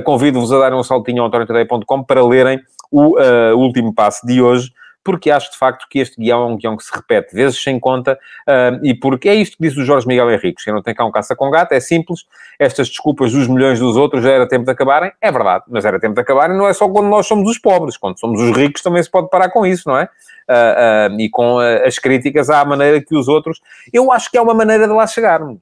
Convido-vos 0.04 0.52
a 0.52 0.58
darem 0.58 0.78
um 0.78 0.82
saltinho 0.82 1.22
ao 1.22 1.28
antoniotadeia.com 1.28 2.02
para 2.02 2.24
lerem 2.24 2.60
o 2.90 3.18
uh, 3.18 3.56
último 3.56 3.94
passo 3.94 4.26
de 4.26 4.42
hoje, 4.42 4.72
porque 5.02 5.30
acho 5.30 5.50
de 5.50 5.56
facto 5.56 5.86
que 5.88 5.98
este 5.98 6.20
guião 6.20 6.42
é 6.42 6.46
um 6.46 6.56
guião 6.56 6.76
que 6.76 6.84
se 6.84 6.94
repete 6.94 7.34
vezes 7.34 7.62
sem 7.62 7.80
conta, 7.80 8.18
uh, 8.46 8.84
e 8.84 8.94
porque 8.94 9.28
é 9.28 9.34
isto 9.34 9.56
que 9.56 9.66
diz 9.66 9.76
o 9.76 9.84
Jorge 9.84 10.06
Miguel 10.06 10.30
Henriques, 10.30 10.64
que 10.64 10.70
não 10.70 10.82
tem 10.82 10.94
cá 10.94 11.04
um 11.04 11.10
caça 11.10 11.34
com 11.34 11.50
gato, 11.50 11.72
é 11.72 11.80
simples, 11.80 12.26
estas 12.58 12.88
desculpas 12.88 13.32
dos 13.32 13.48
milhões 13.48 13.78
dos 13.78 13.96
outros 13.96 14.22
já 14.22 14.30
era 14.30 14.46
tempo 14.46 14.64
de 14.64 14.70
acabarem, 14.70 15.10
é 15.20 15.32
verdade, 15.32 15.64
mas 15.68 15.84
era 15.84 15.98
tempo 15.98 16.14
de 16.14 16.20
acabarem 16.20 16.56
não 16.56 16.68
é 16.68 16.72
só 16.72 16.88
quando 16.88 17.08
nós 17.08 17.26
somos 17.26 17.48
os 17.48 17.58
pobres, 17.58 17.96
quando 17.96 18.18
somos 18.18 18.40
os 18.40 18.56
ricos 18.56 18.82
também 18.82 19.02
se 19.02 19.10
pode 19.10 19.30
parar 19.30 19.48
com 19.50 19.66
isso, 19.66 19.88
não 19.88 19.96
é? 19.96 20.08
Uh, 20.48 21.14
uh, 21.14 21.20
e 21.20 21.30
com 21.30 21.58
as 21.58 21.98
críticas 21.98 22.50
à 22.50 22.64
maneira 22.64 23.00
que 23.00 23.14
os 23.16 23.28
outros... 23.28 23.60
Eu 23.92 24.12
acho 24.12 24.30
que 24.30 24.36
é 24.36 24.42
uma 24.42 24.52
maneira 24.52 24.86
de 24.86 24.92
lá 24.92 25.06
chegarmos. 25.06 25.60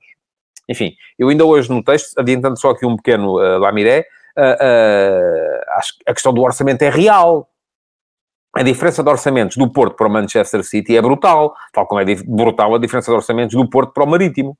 Enfim, 0.69 0.95
eu 1.19 1.29
ainda 1.29 1.45
hoje 1.45 1.71
no 1.71 1.83
texto, 1.83 2.19
adiantando 2.19 2.59
só 2.59 2.71
aqui 2.71 2.85
um 2.85 2.97
pequeno 2.97 3.37
uh, 3.37 3.59
lamiré, 3.59 4.07
a 4.39 6.15
questão 6.15 6.33
do 6.33 6.43
orçamento 6.43 6.83
é 6.83 6.91
real. 6.91 7.49
A 8.57 8.63
diferença 8.63 9.03
de 9.03 9.11
orçamentos 9.11 9.57
do 9.57 9.71
Porto 9.71 9.95
para 9.95 10.07
o 10.09 10.11
Manchester 10.11 10.65
City 10.65 10.97
é 10.97 11.03
brutal, 11.03 11.55
tal 11.73 11.87
como 11.87 12.01
é 12.01 12.05
brutal 12.27 12.75
a 12.75 12.79
diferença 12.79 13.11
de 13.11 13.17
orçamentos 13.17 13.55
do 13.55 13.69
Porto 13.69 13.93
para 13.93 14.05
o 14.05 14.07
Marítimo. 14.07 14.57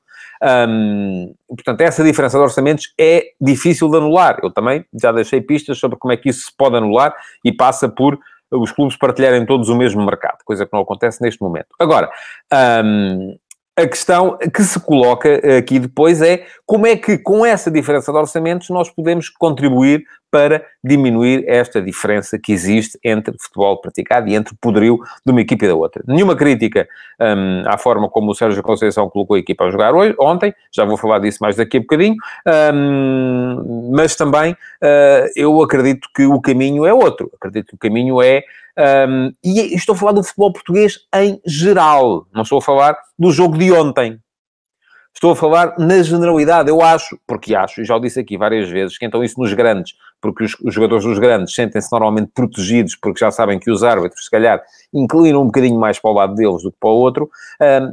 Portanto, 1.49 1.81
essa 1.81 2.05
diferença 2.05 2.37
de 2.37 2.45
orçamentos 2.45 2.93
é 3.01 3.31
difícil 3.41 3.89
de 3.91 3.97
anular. 3.97 4.39
Eu 4.43 4.53
também 4.53 4.85
já 5.01 5.11
deixei 5.11 5.41
pistas 5.41 5.79
sobre 5.79 5.99
como 5.99 6.13
é 6.13 6.17
que 6.17 6.29
isso 6.29 6.47
se 6.47 6.57
pode 6.57 6.77
anular 6.77 7.15
e 7.45 7.51
passa 7.51 7.89
por 7.89 8.19
os 8.51 8.73
clubes 8.73 8.97
partilharem 8.97 9.45
todos 9.45 9.69
o 9.69 9.77
mesmo 9.77 10.05
mercado, 10.05 10.39
coisa 10.45 10.65
que 10.65 10.73
não 10.73 10.81
acontece 10.81 11.21
neste 11.23 11.43
momento. 11.43 11.69
Agora, 11.79 12.11
a 13.79 13.87
questão 13.87 14.37
que 14.53 14.63
se 14.65 14.81
coloca 14.81 15.41
aqui 15.57 15.79
depois 15.79 16.21
é 16.21 16.45
como 16.67 16.87
é 16.87 16.97
que, 16.97 17.17
com 17.17 17.47
essa 17.47 17.71
diferença 17.71 18.11
de 18.11 18.19
orçamentos, 18.19 18.69
nós 18.71 18.91
podemos 18.91 19.29
contribuir 19.29 20.05
para 20.31 20.65
diminuir 20.83 21.45
esta 21.47 21.81
diferença 21.81 22.39
que 22.39 22.53
existe 22.53 22.99
entre 23.05 23.35
futebol 23.39 23.81
praticado 23.81 24.29
e 24.29 24.35
entre 24.35 24.55
poderio 24.61 24.99
de 25.25 25.33
uma 25.33 25.41
equipa 25.41 25.65
e 25.65 25.69
da 25.69 25.75
outra. 25.75 26.03
Nenhuma 26.07 26.37
crítica 26.37 26.89
um, 27.21 27.63
à 27.67 27.79
forma 27.79 28.09
como 28.09 28.31
o 28.31 28.35
Sérgio 28.35 28.63
Conceição 28.63 29.09
colocou 29.09 29.37
a 29.37 29.39
equipa 29.39 29.65
a 29.65 29.71
jogar 29.71 29.95
hoje, 29.95 30.15
ontem, 30.19 30.55
já 30.73 30.85
vou 30.85 30.97
falar 30.97 31.19
disso 31.19 31.39
mais 31.41 31.57
daqui 31.57 31.79
a 31.79 31.81
bocadinho, 31.81 32.17
um, 32.75 33.91
mas 33.95 34.15
também 34.15 34.53
uh, 34.53 35.29
eu 35.35 35.61
acredito 35.63 36.09
que 36.15 36.27
o 36.27 36.41
caminho 36.41 36.85
é 36.85 36.93
outro. 36.93 37.31
Acredito 37.35 37.69
que 37.69 37.75
o 37.75 37.79
caminho 37.79 38.21
é 38.23 38.43
um, 39.09 39.33
e 39.45 39.75
estou 39.75 39.95
a 39.95 39.99
falar 39.99 40.13
do 40.13 40.23
futebol 40.23 40.53
português 40.53 41.01
em 41.15 41.41
geral, 41.45 42.27
não 42.33 42.43
estou 42.43 42.59
a 42.59 42.63
falar 42.63 42.97
do 43.19 43.33
jogo 43.33 43.59
de 43.59 43.73
ontem. 43.73 44.21
Estou 45.13 45.33
a 45.33 45.37
falar 45.37 45.77
na 45.79 46.01
generalidade. 46.01 46.71
Eu 46.71 46.81
acho, 46.81 47.19
porque 47.27 47.53
acho, 47.53 47.81
e 47.81 47.85
já 47.85 47.97
o 47.97 47.99
disse 47.99 48.21
aqui 48.21 48.39
várias 48.39 48.69
vezes, 48.69 48.97
que 48.97 49.05
então 49.05 49.25
isso 49.25 49.41
nos 49.41 49.53
grandes, 49.53 49.95
porque 50.21 50.45
os, 50.45 50.57
os 50.65 50.75
jogadores 50.75 51.05
dos 51.05 51.19
grandes 51.19 51.55
sentem-se 51.55 51.91
normalmente 51.93 52.31
protegidos, 52.35 52.97
porque 52.97 53.21
já 53.21 53.31
sabem 53.31 53.59
que 53.59 53.71
os 53.71 53.83
árbitros, 53.83 54.25
se 54.25 54.31
calhar, 54.31 54.63
inclinam 54.93 55.43
um 55.43 55.47
bocadinho 55.47 55.79
mais 55.79 55.99
para 55.99 56.11
o 56.11 56.15
lado 56.15 56.35
deles 56.35 56.63
do 56.63 56.71
que 56.71 56.79
para 56.81 56.91
o 56.91 56.95
outro, 56.95 57.31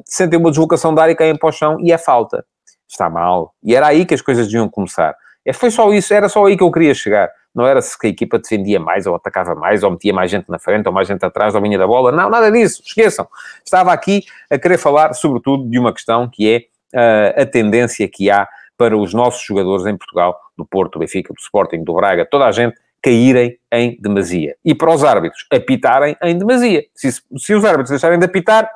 sentem 0.05 0.39
uma 0.39 0.49
deslocação 0.49 0.93
de 0.93 1.01
área 1.01 1.15
caem 1.15 1.37
para 1.37 1.49
o 1.49 1.51
chão 1.51 1.77
e 1.79 1.91
é 1.91 1.97
falta. 1.97 2.45
Está 2.87 3.09
mal. 3.09 3.53
E 3.63 3.75
era 3.75 3.87
aí 3.87 4.05
que 4.05 4.13
as 4.13 4.21
coisas 4.21 4.47
deviam 4.47 4.69
começar. 4.69 5.15
É, 5.45 5.53
foi 5.53 5.69
só 5.69 5.93
isso, 5.93 6.13
era 6.13 6.27
só 6.27 6.45
aí 6.45 6.57
que 6.57 6.63
eu 6.63 6.71
queria 6.71 6.93
chegar. 6.93 7.29
Não 7.53 7.65
era 7.65 7.81
se 7.81 7.95
a 8.03 8.07
equipa 8.07 8.39
defendia 8.39 8.79
mais, 8.79 9.05
ou 9.05 9.15
atacava 9.15 9.55
mais, 9.55 9.83
ou 9.83 9.91
metia 9.91 10.13
mais 10.13 10.29
gente 10.29 10.49
na 10.49 10.59
frente, 10.59 10.87
ou 10.87 10.93
mais 10.93 11.07
gente 11.07 11.23
atrás 11.23 11.53
da 11.53 11.59
linha 11.59 11.77
da 11.77 11.87
bola. 11.87 12.11
Não, 12.11 12.29
nada 12.29 12.51
disso. 12.51 12.81
Esqueçam. 12.85 13.27
Estava 13.63 13.93
aqui 13.93 14.23
a 14.49 14.57
querer 14.57 14.77
falar, 14.77 15.13
sobretudo, 15.13 15.69
de 15.69 15.79
uma 15.79 15.93
questão 15.93 16.27
que 16.29 16.51
é 16.51 17.37
uh, 17.37 17.41
a 17.41 17.45
tendência 17.45 18.07
que 18.09 18.29
há 18.29 18.47
para 18.77 18.97
os 18.97 19.13
nossos 19.13 19.43
jogadores 19.43 19.85
em 19.85 19.97
Portugal, 19.97 20.39
do 20.57 20.65
Porto, 20.65 20.93
do 20.93 20.99
Benfica, 20.99 21.33
do 21.33 21.39
Sporting, 21.39 21.83
do 21.83 21.93
Braga, 21.93 22.25
toda 22.29 22.45
a 22.45 22.51
gente, 22.51 22.75
caírem 23.01 23.57
em 23.71 23.97
demasia. 24.01 24.55
E 24.65 24.73
para 24.73 24.93
os 24.93 25.03
árbitros, 25.03 25.45
apitarem 25.51 26.17
em 26.23 26.37
demasia. 26.37 26.83
Se, 26.95 27.11
se 27.11 27.53
os 27.53 27.63
árbitros 27.63 27.91
deixarem 27.91 28.17
de 28.17 28.25
apitar, 28.25 28.69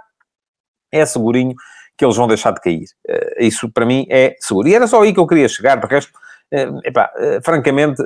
é 0.92 1.06
segurinho 1.06 1.56
que 1.98 2.06
eles 2.06 2.16
vão 2.16 2.28
deixar 2.28 2.52
de 2.52 2.62
cair. 2.62 2.86
Uh, 3.08 3.44
isso, 3.44 3.70
para 3.70 3.86
mim, 3.86 4.06
é 4.10 4.36
seguro. 4.40 4.68
E 4.68 4.76
era 4.76 4.88
só 4.88 5.02
aí 5.02 5.14
que 5.14 5.20
eu 5.20 5.28
queria 5.28 5.48
chegar, 5.48 5.78
de 5.78 5.88
resto 5.88 6.12
Uh, 6.52 6.82
epá, 6.84 7.12
uh, 7.16 7.44
francamente, 7.44 8.02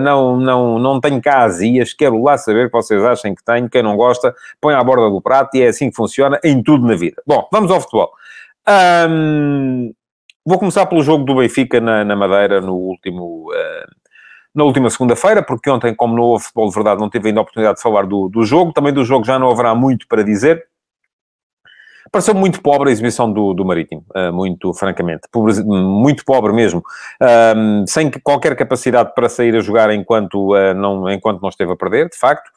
não, 0.00 0.38
não, 0.38 0.78
não 0.78 0.98
tenho 0.98 1.20
cá 1.20 1.42
azias, 1.42 1.92
quero 1.92 2.22
lá 2.22 2.38
saber 2.38 2.64
o 2.64 2.70
que 2.70 2.72
vocês 2.72 3.04
acham 3.04 3.34
que 3.34 3.44
tenho, 3.44 3.68
quem 3.68 3.82
não 3.82 3.98
gosta, 3.98 4.34
põe 4.58 4.72
à 4.72 4.82
borda 4.82 5.10
do 5.10 5.20
prato 5.20 5.54
e 5.54 5.60
é 5.60 5.68
assim 5.68 5.90
que 5.90 5.94
funciona 5.96 6.40
em 6.42 6.62
tudo 6.62 6.86
na 6.86 6.96
vida. 6.96 7.22
Bom, 7.26 7.46
vamos 7.52 7.70
ao 7.70 7.82
futebol. 7.82 8.10
Um, 8.66 9.92
vou 10.44 10.58
começar 10.58 10.86
pelo 10.86 11.02
jogo 11.02 11.24
do 11.24 11.36
Benfica 11.36 11.80
na, 11.80 12.04
na 12.04 12.16
Madeira 12.16 12.60
no 12.60 12.74
último, 12.74 13.48
na 14.54 14.64
última 14.64 14.90
segunda-feira, 14.90 15.42
porque 15.42 15.70
ontem, 15.70 15.94
como 15.94 16.14
não 16.16 16.22
houve 16.22 16.44
futebol 16.44 16.68
de 16.68 16.74
verdade, 16.74 17.00
não 17.00 17.10
tive 17.10 17.28
ainda 17.28 17.40
a 17.40 17.42
oportunidade 17.42 17.76
de 17.76 17.82
falar 17.82 18.06
do, 18.06 18.28
do 18.28 18.44
jogo. 18.44 18.72
Também 18.72 18.92
do 18.92 19.04
jogo 19.04 19.24
já 19.24 19.38
não 19.38 19.50
haverá 19.50 19.74
muito 19.74 20.06
para 20.08 20.22
dizer. 20.22 20.66
Pareceu 22.10 22.34
muito 22.34 22.60
pobre 22.60 22.88
a 22.88 22.92
exibição 22.92 23.32
do, 23.32 23.54
do 23.54 23.64
Marítimo, 23.64 24.04
uh, 24.16 24.32
muito 24.32 24.74
francamente. 24.74 25.28
Pobre, 25.30 25.62
muito 25.62 26.24
pobre 26.24 26.52
mesmo. 26.52 26.82
Uh, 27.22 27.84
sem 27.86 28.10
qualquer 28.10 28.56
capacidade 28.56 29.14
para 29.14 29.28
sair 29.28 29.54
a 29.54 29.60
jogar 29.60 29.94
enquanto, 29.94 30.56
uh, 30.56 30.74
não, 30.74 31.08
enquanto 31.08 31.40
não 31.40 31.48
esteve 31.48 31.70
a 31.70 31.76
perder, 31.76 32.08
de 32.08 32.18
facto. 32.18 32.50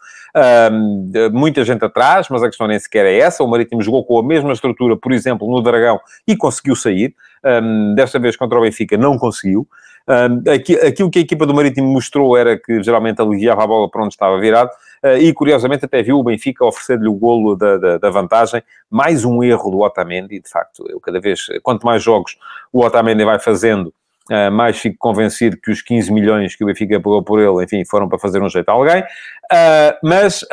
Muita 1.31 1.63
gente 1.63 1.85
atrás, 1.85 2.27
mas 2.29 2.41
a 2.41 2.47
questão 2.47 2.67
nem 2.67 2.79
sequer 2.79 3.05
é 3.05 3.19
essa. 3.19 3.43
O 3.43 3.47
Marítimo 3.47 3.81
jogou 3.81 4.03
com 4.03 4.19
a 4.19 4.23
mesma 4.23 4.51
estrutura, 4.51 4.97
por 4.97 5.11
exemplo, 5.11 5.49
no 5.49 5.61
Dragão 5.61 5.99
e 6.27 6.35
conseguiu 6.35 6.75
sair. 6.75 7.13
Um, 7.45 7.93
desta 7.93 8.17
vez 8.19 8.35
contra 8.35 8.57
o 8.57 8.61
Benfica 8.61 8.97
não 8.97 9.17
conseguiu. 9.17 9.67
Um, 10.07 10.43
aquilo 10.85 11.09
que 11.09 11.19
a 11.19 11.21
equipa 11.21 11.45
do 11.45 11.53
Marítimo 11.53 11.87
mostrou 11.87 12.37
era 12.37 12.57
que 12.57 12.83
geralmente 12.83 13.21
aliviava 13.21 13.63
a 13.63 13.67
bola 13.67 13.89
para 13.89 14.03
onde 14.03 14.13
estava 14.13 14.39
virado. 14.39 14.69
Uh, 15.03 15.17
e 15.17 15.33
curiosamente 15.33 15.85
até 15.85 16.01
viu 16.01 16.17
o 16.17 16.23
Benfica 16.23 16.65
oferecer-lhe 16.65 17.07
o 17.07 17.13
golo 17.13 17.55
da, 17.55 17.77
da, 17.77 17.97
da, 17.97 18.09
vantagem. 18.09 18.63
Mais 18.89 19.23
um 19.25 19.43
erro 19.43 19.69
do 19.69 19.81
Otamendi, 19.81 20.39
de 20.39 20.49
facto, 20.49 20.85
eu 20.89 20.99
cada 20.99 21.19
vez, 21.19 21.45
quanto 21.61 21.85
mais 21.85 22.01
jogos 22.01 22.37
o 22.71 22.83
Otamendi 22.83 23.23
vai 23.23 23.39
fazendo, 23.39 23.93
uh, 24.31 24.51
mais 24.51 24.77
fico 24.77 24.97
convencido 24.99 25.57
que 25.57 25.71
os 25.71 25.81
15 25.81 26.11
milhões 26.11 26.55
que 26.55 26.63
o 26.63 26.67
Benfica 26.67 26.99
pagou 26.99 27.23
por 27.23 27.39
ele, 27.39 27.63
enfim, 27.63 27.83
foram 27.85 28.07
para 28.07 28.19
fazer 28.19 28.41
um 28.41 28.49
jeito 28.49 28.69
a 28.69 28.73
alguém. 28.73 29.01
Uh, 29.01 29.97
mas 30.03 30.45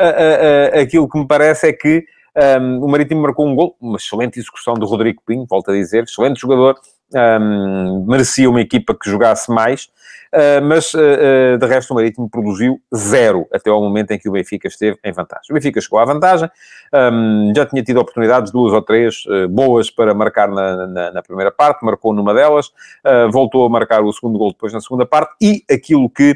aquilo 0.73 1.09
que 1.09 1.17
me 1.17 1.27
parece 1.27 1.67
é 1.67 1.73
que 1.73 2.05
um, 2.61 2.85
o 2.85 2.87
Marítimo 2.87 3.21
marcou 3.21 3.45
um 3.45 3.55
gol, 3.55 3.75
uma 3.81 3.97
excelente 3.97 4.39
execução 4.39 4.73
do 4.73 4.85
Rodrigo 4.85 5.21
Pinho, 5.25 5.45
volto 5.49 5.71
a 5.71 5.73
dizer, 5.73 6.03
excelente 6.03 6.39
jogador, 6.39 6.75
um, 7.13 8.05
merecia 8.07 8.49
uma 8.49 8.61
equipa 8.61 8.95
que 8.95 9.09
jogasse 9.09 9.51
mais, 9.51 9.85
uh, 10.33 10.63
mas 10.63 10.93
uh, 10.93 11.57
de 11.59 11.65
resto 11.65 11.91
o 11.91 11.95
Marítimo 11.95 12.29
produziu 12.29 12.79
zero 12.95 13.47
até 13.53 13.69
ao 13.69 13.81
momento 13.81 14.11
em 14.11 14.19
que 14.19 14.29
o 14.29 14.31
Benfica 14.31 14.67
esteve 14.67 14.97
em 15.03 15.11
vantagem. 15.11 15.45
O 15.49 15.53
Benfica 15.53 15.81
chegou 15.81 15.99
à 15.99 16.05
vantagem, 16.05 16.49
um, 16.93 17.51
já 17.55 17.65
tinha 17.65 17.83
tido 17.83 17.99
oportunidades, 17.99 18.51
duas 18.51 18.73
ou 18.73 18.81
três, 18.81 19.23
boas 19.49 19.89
para 19.89 20.13
marcar 20.13 20.49
na, 20.49 20.87
na, 20.87 21.11
na, 21.11 21.21
primeira 21.21 21.51
parte, 21.51 21.83
marcou 21.85 22.13
numa 22.13 22.33
delas, 22.33 22.71
voltou 23.31 23.65
a 23.65 23.69
marcar 23.69 24.01
o 24.03 24.11
segundo 24.11 24.37
gol 24.37 24.51
depois 24.51 24.73
na 24.73 24.79
segunda 24.79 25.05
parte, 25.05 25.33
e 25.41 25.63
aquilo 25.71 26.09
que 26.09 26.35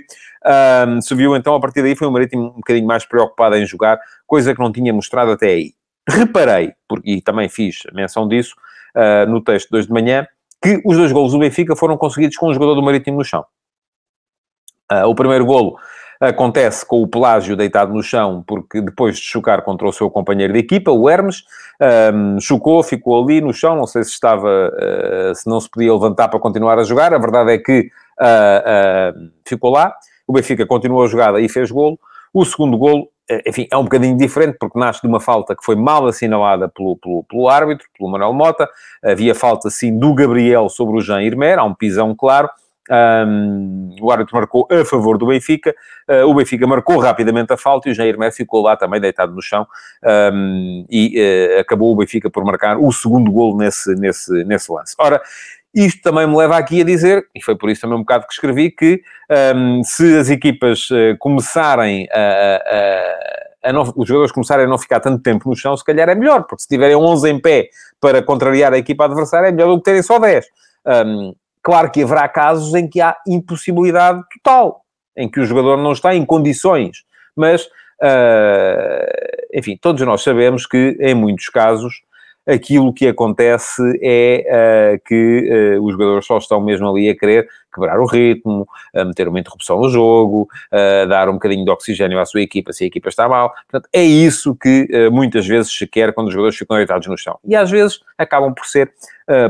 um, 0.88 1.01
se 1.01 1.15
viu 1.15 1.36
então 1.36 1.55
a 1.55 1.60
partir 1.60 1.82
daí 1.82 1.96
foi 1.96 2.08
o 2.08 2.12
Marítimo 2.12 2.44
um 2.44 2.55
bocadinho 2.55 2.88
mais 2.88 3.05
preocupado 3.05 3.55
em 3.55 3.65
jogar, 3.65 4.00
coisa 4.27 4.53
que 4.53 4.60
não 4.60 4.72
tinha 4.72 4.94
mostrado 4.94 5.32
até 5.32 5.48
aí. 5.48 5.74
Reparei, 6.08 6.74
porque, 6.88 7.12
e 7.12 7.22
também 7.22 7.50
fiz 7.50 7.79
menção 7.94 8.27
disso 8.27 8.55
no 9.27 9.41
texto 9.41 9.70
de 9.70 9.77
hoje 9.77 9.88
de 9.88 9.94
manhã, 9.94 10.25
que 10.65 10.81
os 10.84 10.98
dois 10.98 11.12
golos 11.12 11.31
do 11.31 11.39
Benfica 11.39 11.75
foram 11.75 11.95
conseguidos 11.95 12.38
com 12.38 12.50
um 12.50 12.53
jogador 12.53 12.74
do 12.74 12.81
Marítimo 12.81 13.17
no 13.17 13.24
chão. 13.24 13.45
Uh, 14.91 15.07
o 15.07 15.13
primeiro 15.13 15.45
golo 15.45 15.77
acontece 16.19 16.86
com 16.86 17.03
o 17.03 17.07
Pelágio 17.07 17.55
deitado 17.55 17.93
no 17.93 18.01
chão, 18.01 18.43
porque 18.48 18.81
depois 18.81 19.17
de 19.17 19.22
chocar 19.22 19.62
contra 19.62 19.88
o 19.88 19.93
seu 19.93 20.10
companheiro 20.10 20.53
de 20.53 20.60
equipa, 20.60 20.91
o 20.91 21.10
Hermes, 21.10 21.43
um, 22.13 22.39
chocou, 22.39 22.81
ficou 22.81 23.22
ali 23.22 23.41
no 23.41 23.53
chão, 23.53 23.75
não 23.75 23.86
sei 23.86 24.03
se 24.03 24.12
estava, 24.12 24.48
uh, 24.50 25.36
se 25.36 25.48
não 25.48 25.60
se 25.60 25.69
podia 25.69 25.93
levantar 25.93 26.29
para 26.29 26.39
continuar 26.39 26.79
a 26.79 26.84
jogar, 26.84 27.13
a 27.13 27.17
verdade 27.17 27.51
é 27.51 27.57
que 27.57 27.89
uh, 28.22 29.31
ficou 29.45 29.72
lá, 29.72 29.93
o 30.25 30.34
Benfica 30.34 30.65
continuou 30.65 31.03
a 31.03 31.07
jogada 31.07 31.39
e 31.41 31.50
fez 31.50 31.69
golo, 31.69 32.00
o 32.34 32.45
segundo 32.45 32.77
golo 32.77 33.10
enfim, 33.46 33.67
é 33.72 33.77
um 33.77 33.84
bocadinho 33.84 34.17
diferente, 34.17 34.58
porque 34.60 34.77
nasce 34.77 35.01
de 35.01 35.08
uma 35.08 35.20
falta 35.20 35.55
que 35.55 35.63
foi 35.63 35.75
mal 35.75 36.05
assinalada 36.05 36.70
pelo, 36.70 36.96
pelo, 36.98 37.24
pelo 37.24 37.50
árbitro, 37.50 37.88
pelo 37.98 38.10
Manuel 38.10 38.34
Mota. 38.34 38.70
Havia 39.03 39.34
falta, 39.34 39.70
sim, 39.70 39.98
do 39.98 40.13
Gabriel 40.13 40.70
sobre 40.70 40.98
o 40.98 41.01
Jean 41.01 41.22
Irmer, 41.22 41.58
há 41.58 41.63
um 41.63 41.74
pisão 41.74 42.15
claro. 42.15 42.50
Um, 42.88 43.96
o 44.00 44.12
árbitro 44.12 44.36
marcou 44.36 44.67
a 44.70 44.86
favor 44.86 45.17
do 45.17 45.25
Benfica, 45.25 45.74
uh, 46.08 46.29
o 46.29 46.36
Benfica 46.36 46.67
marcou 46.67 47.00
rapidamente 47.00 47.51
a 47.51 47.58
falta 47.58 47.89
e 47.89 47.91
o 47.91 47.96
Jair 47.96 48.10
Irmer 48.10 48.32
ficou 48.32 48.62
lá 48.62 48.77
também 48.77 49.01
deitado 49.01 49.34
no 49.34 49.41
chão 49.41 49.65
um, 50.32 50.86
e 50.88 51.20
uh, 51.20 51.62
acabou 51.62 51.91
o 51.91 51.96
Benfica 51.96 52.29
por 52.29 52.46
marcar 52.46 52.77
o 52.77 52.91
segundo 52.91 53.32
golo 53.32 53.58
nesse, 53.58 53.96
nesse, 53.96 54.44
nesse 54.44 54.72
lance. 54.72 54.94
Ora, 55.00 55.20
isto 55.75 56.01
também 56.01 56.25
me 56.25 56.38
leva 56.38 56.58
aqui 56.58 56.82
a 56.82 56.86
dizer, 56.86 57.27
e 57.36 57.44
foi 57.44 57.55
por 57.58 57.70
isso 57.70 57.82
também 57.82 57.98
um 57.98 58.01
bocado 58.01 58.25
que 58.25 58.34
escrevi, 58.34 58.72
que 58.72 59.01
um, 59.55 59.84
se 59.84 60.17
as 60.17 60.29
equipas 60.29 60.89
uh, 60.89 61.17
começarem 61.20 62.08
a, 62.12 62.62
a, 63.65 63.70
a 63.70 63.74
não, 63.74 63.82
os 63.82 64.08
jogadores 64.08 64.32
começarem 64.32 64.65
a 64.65 64.70
não 64.70 64.77
ficar 64.77 65.01
tanto 65.01 65.22
tempo 65.22 65.50
no 65.50 65.55
chão, 65.55 65.75
se 65.75 65.84
calhar 65.84 66.08
é 66.08 66.15
melhor, 66.15 66.44
porque 66.44 66.62
se 66.62 66.67
tiverem 66.67 66.96
11 66.96 67.29
em 67.29 67.41
pé 67.41 67.67
para 68.00 68.22
contrariar 68.22 68.72
a 68.74 68.77
equipa 68.77 69.03
adversária, 69.03 69.50
é 69.50 69.51
melhor 69.51 69.67
do 69.67 69.77
que 69.77 69.84
terem 69.84 70.01
só 70.01 70.17
10. 70.17 70.46
Um, 70.86 71.36
claro 71.62 71.91
que 71.91 72.03
haverá 72.03 72.27
casos 72.29 72.74
em 72.74 72.88
que 72.88 73.01
há 73.01 73.17
impossibilidade 73.27 74.22
total, 74.36 74.82
em 75.17 75.29
que 75.29 75.39
o 75.39 75.46
jogador 75.46 75.77
não 75.77 75.91
está 75.91 76.15
em 76.15 76.25
condições, 76.25 77.03
mas, 77.36 77.65
uh, 77.65 79.50
enfim, 79.53 79.77
todos 79.82 80.01
nós 80.03 80.24
sabemos 80.24 80.65
que, 80.65 80.96
em 81.01 81.13
muitos 81.13 81.50
casos, 81.50 82.04
aquilo 82.48 82.94
que 82.94 83.08
acontece 83.08 83.82
é 84.02 84.96
uh, 84.96 85.08
que 85.08 85.78
uh, 85.78 85.84
os 85.84 85.94
jogadores 85.94 86.25
só 86.25 86.38
estão 86.38 86.62
mesmo 86.62 86.88
ali 86.88 87.10
a 87.10 87.18
querer 87.18 87.48
quebrar 87.74 88.00
o 88.00 88.06
ritmo, 88.06 88.68
a 88.96 89.04
meter 89.04 89.28
uma 89.28 89.40
interrupção 89.40 89.82
no 89.82 89.90
jogo, 89.90 90.48
uh, 90.72 91.08
dar 91.08 91.28
um 91.28 91.34
bocadinho 91.34 91.66
de 91.66 91.72
oxigênio 91.72 92.20
à 92.20 92.25
sua 92.25 92.42
equipa 92.42 92.72
se 92.72 92.84
a 92.84 92.88
equipa 92.88 93.10
está 93.10 93.28
mal. 93.28 93.54
Portanto, 93.70 93.90
é 93.92 94.04
isso 94.04 94.56
que 94.56 94.88
muitas 95.12 95.46
vezes 95.46 95.75
se 95.75 95.86
quer 95.86 96.14
quando 96.14 96.28
os 96.28 96.34
jogadores 96.34 96.58
ficam 96.58 96.78
deitados 96.78 97.08
no 97.08 97.18
chão. 97.18 97.38
E 97.44 97.56
às 97.56 97.70
vezes 97.70 98.00
acabam 98.18 98.54
por 98.54 98.66
ser 98.66 98.94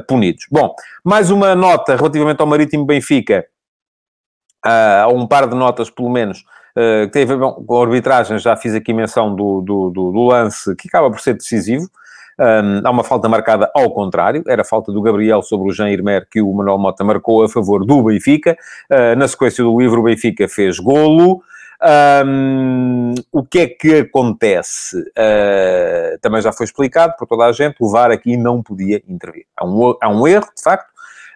punidos. 0.07 0.47
Bom, 0.49 0.73
mais 1.03 1.29
uma 1.29 1.53
nota 1.53 1.95
relativamente 1.95 2.41
ao 2.41 2.47
Marítimo 2.47 2.85
Benfica. 2.85 3.45
Uh, 4.65 5.13
um 5.13 5.27
par 5.27 5.47
de 5.47 5.55
notas, 5.55 5.91
pelo 5.91 6.09
menos, 6.09 6.43
que 6.73 7.11
tem 7.11 7.23
a 7.23 7.25
ver 7.25 7.37
com 7.39 7.77
a 7.77 7.85
arbitragem. 7.85 8.39
Já 8.39 8.55
fiz 8.57 8.73
aqui 8.73 8.91
menção 8.91 9.35
do, 9.35 9.61
do, 9.61 9.89
do, 9.91 10.11
do 10.11 10.23
lance 10.23 10.75
que 10.75 10.87
acaba 10.87 11.11
por 11.11 11.19
ser 11.19 11.35
decisivo. 11.35 11.87
Um, 12.37 12.81
há 12.85 12.91
uma 12.91 13.03
falta 13.03 13.29
marcada 13.29 13.71
ao 13.73 13.89
contrário, 13.91 14.43
era 14.47 14.61
a 14.61 14.65
falta 14.65 14.91
do 14.91 15.01
Gabriel 15.01 15.41
sobre 15.41 15.69
o 15.69 15.71
Jean 15.71 15.89
Irmer 15.89 16.27
que 16.29 16.41
o 16.41 16.53
Manuel 16.53 16.77
Mota 16.77 17.03
marcou 17.03 17.43
a 17.43 17.49
favor 17.49 17.85
do 17.85 18.03
Benfica. 18.03 18.57
Uh, 18.91 19.15
na 19.17 19.27
sequência 19.27 19.63
do 19.63 19.79
livro, 19.79 20.01
o 20.01 20.03
Benfica 20.03 20.47
fez 20.47 20.79
golo. 20.79 21.41
Um, 22.25 23.13
o 23.31 23.43
que 23.43 23.59
é 23.59 23.67
que 23.67 23.99
acontece? 23.99 24.99
Uh, 24.99 26.19
também 26.21 26.41
já 26.41 26.51
foi 26.51 26.65
explicado 26.65 27.13
por 27.17 27.27
toda 27.27 27.45
a 27.45 27.51
gente, 27.51 27.75
o 27.79 27.89
VAR 27.89 28.11
aqui 28.11 28.37
não 28.37 28.61
podia 28.61 29.01
intervir. 29.07 29.45
Há 29.55 29.65
um, 29.65 29.95
há 30.01 30.09
um 30.09 30.27
erro, 30.27 30.47
de 30.55 30.63
facto, 30.63 30.89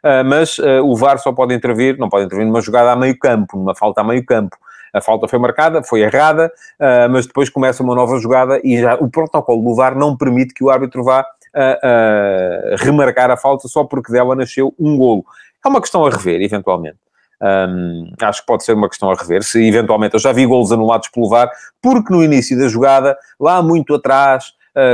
uh, 0.03 0.23
mas 0.25 0.57
uh, 0.59 0.83
o 0.83 0.95
VAR 0.95 1.19
só 1.19 1.31
pode 1.31 1.53
intervir, 1.53 1.97
não 1.97 2.09
pode 2.09 2.25
intervir 2.25 2.47
numa 2.47 2.61
jogada 2.61 2.91
a 2.91 2.95
meio 2.95 3.17
campo, 3.17 3.57
numa 3.57 3.75
falta 3.75 4.01
a 4.01 4.03
meio 4.03 4.25
campo 4.25 4.57
a 4.93 5.01
falta 5.01 5.27
foi 5.27 5.39
marcada, 5.39 5.83
foi 5.83 6.01
errada, 6.01 6.51
uh, 6.79 7.09
mas 7.09 7.27
depois 7.27 7.49
começa 7.49 7.83
uma 7.83 7.95
nova 7.95 8.17
jogada 8.19 8.59
e 8.63 8.79
já 8.79 8.95
o 8.95 9.09
protocolo 9.09 9.61
do 9.63 9.75
VAR 9.75 9.95
não 9.95 10.15
permite 10.15 10.53
que 10.53 10.63
o 10.63 10.69
árbitro 10.69 11.03
vá 11.03 11.21
uh, 11.21 12.75
remarcar 12.77 13.31
a 13.31 13.37
falta 13.37 13.67
só 13.67 13.83
porque 13.83 14.11
dela 14.11 14.35
nasceu 14.35 14.73
um 14.79 14.97
golo. 14.97 15.25
É 15.63 15.67
uma 15.67 15.81
questão 15.81 16.05
a 16.05 16.09
rever, 16.09 16.41
eventualmente. 16.41 16.97
Um, 17.41 18.11
acho 18.21 18.41
que 18.41 18.47
pode 18.47 18.65
ser 18.65 18.73
uma 18.73 18.89
questão 18.89 19.09
a 19.09 19.15
rever. 19.15 19.43
Se 19.43 19.65
eventualmente 19.65 20.13
eu 20.13 20.19
já 20.19 20.31
vi 20.31 20.45
golos 20.45 20.71
anulados 20.71 21.09
pelo 21.09 21.29
VAR, 21.29 21.49
porque 21.81 22.13
no 22.13 22.23
início 22.23 22.57
da 22.57 22.67
jogada, 22.67 23.17
lá 23.39 23.61
muito 23.61 23.95
atrás, 23.95 24.53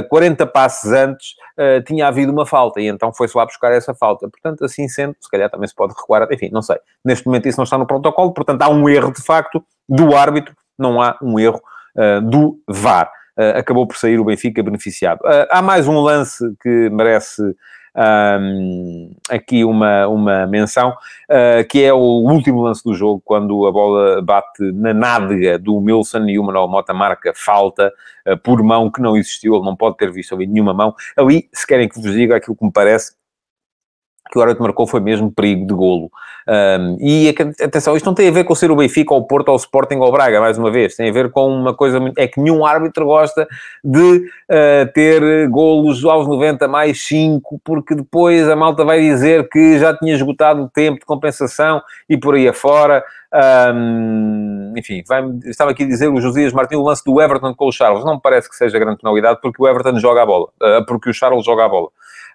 40 0.10 0.48
passes 0.48 0.92
antes, 0.92 1.36
uh, 1.58 1.84
tinha 1.84 2.08
havido 2.08 2.32
uma 2.32 2.46
falta 2.46 2.82
e 2.82 2.88
então 2.88 3.14
foi-se 3.14 3.38
lá 3.38 3.46
buscar 3.46 3.72
essa 3.72 3.94
falta. 3.94 4.30
Portanto, 4.30 4.64
assim 4.64 4.88
sendo, 4.88 5.16
se 5.20 5.30
calhar 5.30 5.50
também 5.50 5.68
se 5.68 5.76
pode 5.76 5.94
recuar, 5.94 6.28
enfim, 6.32 6.50
não 6.52 6.62
sei. 6.62 6.78
Neste 7.04 7.26
momento 7.26 7.48
isso 7.48 7.58
não 7.58 7.64
está 7.64 7.78
no 7.78 7.88
protocolo, 7.88 8.34
portanto 8.34 8.62
há 8.62 8.70
um 8.70 8.88
erro 8.90 9.12
de 9.12 9.22
facto 9.22 9.64
do 9.88 10.16
árbitro, 10.16 10.56
não 10.78 11.02
há 11.02 11.18
um 11.22 11.40
erro 11.40 11.62
uh, 11.98 12.22
do 12.22 12.60
VAR. 12.68 13.12
Uh, 13.38 13.58
acabou 13.58 13.86
por 13.86 13.98
sair 13.98 14.20
o 14.20 14.26
Benfica 14.26 14.64
beneficiado. 14.64 15.20
há 15.50 15.62
mais 15.62 15.88
um 15.88 16.00
lance 16.00 16.44
que 16.62 16.90
merece 16.90 17.42
um, 17.96 19.12
aqui 19.30 19.64
uma, 19.64 20.08
uma 20.08 20.46
menção, 20.46 20.90
uh, 20.90 21.68
que 21.70 21.84
é 21.84 21.94
o 21.94 21.98
último 21.98 22.62
lance 22.62 22.84
do 22.84 22.94
jogo, 22.94 23.22
quando 23.24 23.66
a 23.66 23.72
bola 23.72 24.22
bate 24.22 24.72
na 24.74 24.94
nádega 24.94 25.58
do 25.58 25.80
Milson 25.80 26.26
e 26.26 26.38
o 26.38 26.44
Manuel 26.44 26.68
Mota 26.68 26.94
marca 26.94 27.34
falta 27.36 27.92
uh, 28.28 28.38
por 28.38 28.62
mão 28.62 28.92
que 28.92 29.02
não 29.02 29.16
existiu, 29.16 29.56
ele 29.56 29.66
não 29.66 29.76
pode 29.76 29.98
ter 29.98 30.12
visto 30.12 30.36
ali 30.36 30.46
nenhuma 30.46 30.74
mão. 30.74 30.94
Ali, 31.16 31.50
se 31.54 31.66
querem 31.66 31.88
que 31.88 32.00
vos 32.00 32.12
diga 32.12 32.36
aquilo 32.36 32.56
que 32.56 32.66
me 32.66 32.72
parece, 32.72 33.14
que 34.36 34.40
o 34.40 34.42
árbitro 34.42 34.64
marcou 34.64 34.86
foi 34.86 35.00
mesmo 35.00 35.32
perigo 35.32 35.66
de 35.66 35.74
golo. 35.74 36.12
Um, 36.48 36.98
e 37.00 37.34
atenção, 37.64 37.96
isto 37.96 38.06
não 38.06 38.14
tem 38.14 38.28
a 38.28 38.32
ver 38.32 38.44
com 38.44 38.54
ser 38.54 38.70
o 38.70 38.76
Benfica, 38.76 39.14
ou 39.14 39.22
o 39.22 39.26
Porto, 39.26 39.48
ou 39.48 39.56
o 39.56 39.58
Sporting, 39.58 39.96
ou 39.96 40.10
o 40.10 40.12
Braga, 40.12 40.42
mais 40.42 40.58
uma 40.58 40.70
vez. 40.70 40.96
Tem 40.96 41.10
a 41.10 41.14
ver 41.14 41.32
com 41.32 41.48
uma 41.48 41.74
coisa... 41.74 42.00
É 42.18 42.28
que 42.28 42.42
nenhum 42.42 42.66
árbitro 42.66 43.06
gosta 43.06 43.48
de 43.82 44.18
uh, 44.18 44.92
ter 44.94 45.48
golos 45.48 46.04
aos 46.04 46.28
90 46.28 46.68
mais 46.68 47.02
5, 47.08 47.62
porque 47.64 47.96
depois 47.96 48.48
a 48.50 48.58
malta 48.58 48.84
vai 48.84 49.00
dizer 49.00 49.48
que 49.48 49.80
já 49.80 49.96
tinha 49.98 50.14
esgotado 50.14 50.64
o 50.64 50.70
tempo 50.70 51.00
de 51.00 51.06
compensação 51.06 51.82
e 52.10 52.18
por 52.18 52.36
aí 52.36 52.48
afora. 52.48 53.04
Um, 53.74 54.74
enfim, 54.78 55.02
vai, 55.08 55.24
estava 55.46 55.72
aqui 55.72 55.84
a 55.84 55.88
dizer 55.88 56.10
o 56.10 56.20
Josias 56.20 56.52
Martins, 56.52 56.78
o 56.78 56.84
lance 56.84 57.04
do 57.06 57.22
Everton 57.22 57.56
com 57.56 57.68
o 57.68 57.72
Charles. 57.72 58.04
Não 58.04 58.16
me 58.16 58.22
parece 58.22 58.50
que 58.50 58.56
seja 58.56 58.78
grande 58.78 59.00
penalidade, 59.02 59.40
porque 59.42 59.64
o 59.64 59.68
Everton 59.68 59.98
joga 60.00 60.24
a 60.24 60.26
bola. 60.26 60.48
Uh, 60.62 60.86
porque 60.86 61.10
o 61.10 61.14
Charles 61.14 61.46
joga 61.46 61.66
a 61.66 61.70
bola. 61.70 61.88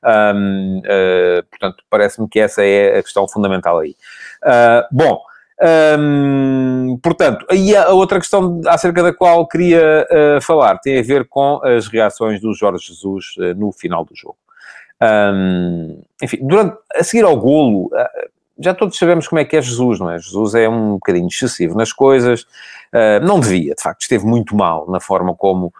Um, 0.04 0.78
uh, 0.78 1.42
portanto, 1.50 1.84
parece-me 1.90 2.28
que 2.28 2.40
essa 2.40 2.64
é 2.64 2.98
a 2.98 3.02
questão 3.02 3.28
fundamental 3.28 3.78
aí. 3.78 3.94
Uh, 4.42 4.86
bom, 4.90 5.22
portanto, 7.02 7.44
aí 7.50 7.76
a 7.76 7.90
outra 7.90 8.18
questão 8.18 8.62
acerca 8.66 9.02
da 9.02 9.12
qual 9.12 9.46
queria 9.46 10.06
uh, 10.10 10.40
falar 10.40 10.78
tem 10.78 10.98
a 10.98 11.02
ver 11.02 11.28
com 11.28 11.60
as 11.62 11.86
reações 11.86 12.40
do 12.40 12.54
Jorge 12.54 12.86
Jesus 12.86 13.34
no 13.56 13.70
final 13.70 14.04
do 14.04 14.16
jogo. 14.16 14.38
Um, 15.02 16.02
enfim, 16.22 16.38
durante, 16.42 16.76
a 16.94 17.02
seguir 17.02 17.24
ao 17.24 17.36
golo, 17.36 17.90
já 18.60 18.74
todos 18.74 18.96
sabemos 18.98 19.26
como 19.26 19.40
é 19.40 19.44
que 19.44 19.56
é 19.56 19.62
Jesus, 19.62 19.98
não 19.98 20.10
é? 20.10 20.18
Jesus 20.18 20.54
é 20.54 20.68
um 20.68 20.92
bocadinho 20.92 21.28
excessivo 21.28 21.76
nas 21.76 21.92
coisas, 21.92 22.46
não 23.22 23.40
devia, 23.40 23.74
de 23.74 23.82
facto, 23.82 24.02
esteve 24.02 24.26
muito 24.26 24.54
mal 24.54 24.90
na 24.90 25.00
forma 25.00 25.34
como 25.34 25.72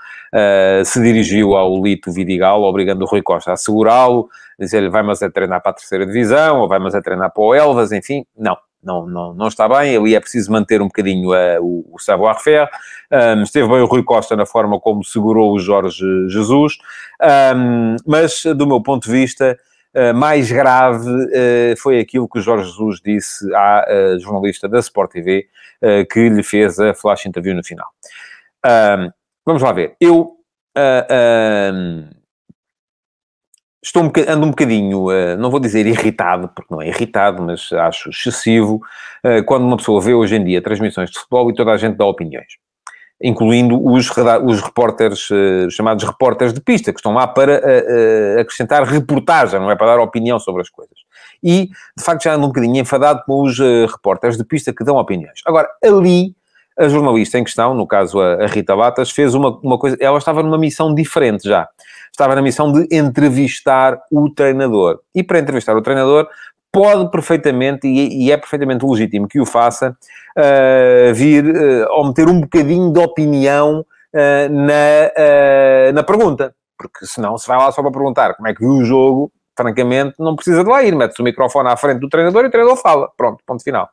se 0.84 1.02
dirigiu 1.02 1.56
ao 1.56 1.82
Lito 1.82 2.12
Vidigal, 2.12 2.62
obrigando 2.62 3.04
o 3.04 3.08
Rui 3.08 3.20
Costa 3.20 3.52
a 3.52 3.56
segurá-lo, 3.56 4.28
dizer-lhe 4.58 4.88
vai 4.88 5.02
mas 5.02 5.22
a 5.22 5.30
treinar 5.30 5.60
para 5.60 5.72
a 5.72 5.74
terceira 5.74 6.06
divisão, 6.06 6.60
ou 6.60 6.68
vai 6.68 6.78
mas 6.78 6.94
a 6.94 7.02
treinar 7.02 7.32
para 7.32 7.42
o 7.42 7.54
Elvas, 7.54 7.92
enfim, 7.92 8.24
não, 8.38 8.56
não, 8.82 9.06
não, 9.06 9.34
não 9.34 9.48
está 9.48 9.68
bem, 9.68 9.96
ali 9.96 10.14
é 10.14 10.20
preciso 10.20 10.50
manter 10.50 10.80
um 10.80 10.86
bocadinho 10.86 11.30
uh, 11.30 11.62
o, 11.62 11.94
o 11.94 11.98
savoir-faire. 11.98 12.68
Um, 13.10 13.42
esteve 13.42 13.68
bem 13.68 13.80
o 13.80 13.86
Rui 13.86 14.02
Costa 14.02 14.34
na 14.34 14.46
forma 14.46 14.80
como 14.80 15.04
segurou 15.04 15.52
o 15.52 15.58
Jorge 15.58 16.04
Jesus, 16.28 16.78
um, 17.54 17.96
mas 18.06 18.42
do 18.56 18.66
meu 18.66 18.80
ponto 18.82 19.04
de 19.04 19.12
vista, 19.12 19.58
uh, 19.58 19.69
mais 20.14 20.50
grave 20.50 21.08
uh, 21.08 21.76
foi 21.78 21.98
aquilo 21.98 22.28
que 22.28 22.38
o 22.38 22.42
Jorge 22.42 22.68
Jesus 22.68 23.00
disse 23.04 23.52
à 23.54 23.84
jornalista 24.20 24.68
da 24.68 24.78
Sport 24.78 25.12
TV, 25.12 25.48
que 26.10 26.28
lhe 26.28 26.42
fez 26.42 26.78
a 26.78 26.94
flash 26.94 27.26
interview 27.26 27.54
no 27.54 27.64
final. 27.64 27.88
Vamos 29.44 29.62
lá 29.62 29.72
ver. 29.72 29.96
Eu 30.00 30.36
estou 33.82 34.04
um 34.04 34.12
ando 34.28 34.46
um 34.46 34.50
bocadinho, 34.50 35.06
não 35.38 35.50
vou 35.50 35.58
dizer 35.58 35.86
irritado, 35.86 36.48
porque 36.48 36.72
não 36.72 36.82
é 36.82 36.88
irritado, 36.88 37.42
mas 37.42 37.72
acho 37.72 38.10
excessivo, 38.10 38.80
quando 39.46 39.64
uma 39.64 39.76
pessoa 39.78 40.00
vê 40.00 40.12
hoje 40.14 40.36
em 40.36 40.44
dia 40.44 40.62
transmissões 40.62 41.10
de 41.10 41.18
futebol 41.18 41.50
e 41.50 41.54
toda 41.54 41.72
a 41.72 41.76
gente 41.76 41.96
dá 41.96 42.04
opiniões. 42.04 42.58
Incluindo 43.22 43.82
os, 43.84 44.10
os 44.44 44.60
repórteres, 44.62 45.28
uh, 45.30 45.70
chamados 45.70 46.04
repórteres 46.04 46.54
de 46.54 46.60
pista, 46.60 46.92
que 46.92 46.98
estão 46.98 47.12
lá 47.12 47.26
para 47.26 47.60
acrescentar 48.40 48.82
reportagem, 48.84 49.60
não 49.60 49.70
é 49.70 49.76
para 49.76 49.88
dar 49.88 50.00
opinião 50.00 50.38
sobre 50.38 50.62
as 50.62 50.68
coisas. 50.68 50.94
E, 51.42 51.68
de 51.96 52.04
facto, 52.04 52.24
já 52.24 52.34
ando 52.34 52.44
um 52.44 52.48
bocadinho 52.48 52.78
enfadado 52.78 53.22
com 53.26 53.42
os 53.42 53.58
repórteres 53.90 54.36
de 54.36 54.44
pista 54.44 54.72
que 54.72 54.84
dão 54.84 54.96
opiniões. 54.96 55.40
Agora, 55.46 55.68
ali, 55.82 56.34
a 56.78 56.88
jornalista 56.88 57.38
em 57.38 57.44
questão, 57.44 57.74
no 57.74 57.86
caso 57.86 58.20
a, 58.20 58.46
Rita 58.46 58.74
Batas, 58.76 59.10
fez 59.10 59.34
uma, 59.34 59.58
uma 59.62 59.78
coisa, 59.78 59.96
ela 60.00 60.18
estava 60.18 60.42
numa 60.42 60.58
missão 60.58 60.94
diferente 60.94 61.48
já 61.48 61.68
estava 62.12 62.34
na 62.34 62.42
missão 62.42 62.70
de 62.72 62.86
entrevistar 62.94 63.98
o 64.10 64.28
treinador. 64.30 65.00
E 65.14 65.22
para 65.22 65.38
entrevistar 65.38 65.76
o 65.76 65.82
treinador, 65.82 66.28
pode 66.72 67.10
perfeitamente, 67.10 67.86
e 67.86 68.30
é 68.30 68.36
perfeitamente 68.36 68.84
legítimo 68.84 69.28
que 69.28 69.40
o 69.40 69.46
faça, 69.46 69.96
uh, 70.36 71.14
vir 71.14 71.44
uh, 71.44 71.86
ou 71.90 72.06
meter 72.06 72.28
um 72.28 72.40
bocadinho 72.40 72.92
de 72.92 73.00
opinião 73.00 73.80
uh, 73.80 74.48
na, 74.52 75.92
na 75.92 76.02
pergunta. 76.02 76.54
Porque 76.78 77.04
senão, 77.04 77.36
se 77.36 77.46
vai 77.46 77.58
lá 77.58 77.70
só 77.72 77.82
para 77.82 77.90
perguntar 77.90 78.34
como 78.34 78.48
é 78.48 78.54
que 78.54 78.60
viu 78.60 78.70
o 78.70 78.84
jogo, 78.84 79.32
francamente, 79.56 80.14
não 80.18 80.34
precisa 80.34 80.64
de 80.64 80.70
lá 80.70 80.82
ir. 80.82 80.94
Mete-se 80.94 81.20
o 81.20 81.24
microfone 81.24 81.68
à 81.68 81.76
frente 81.76 82.00
do 82.00 82.08
treinador 82.08 82.44
e 82.44 82.48
o 82.48 82.50
treinador 82.50 82.76
fala. 82.76 83.10
Pronto, 83.16 83.42
ponto 83.46 83.62
final. 83.62 83.88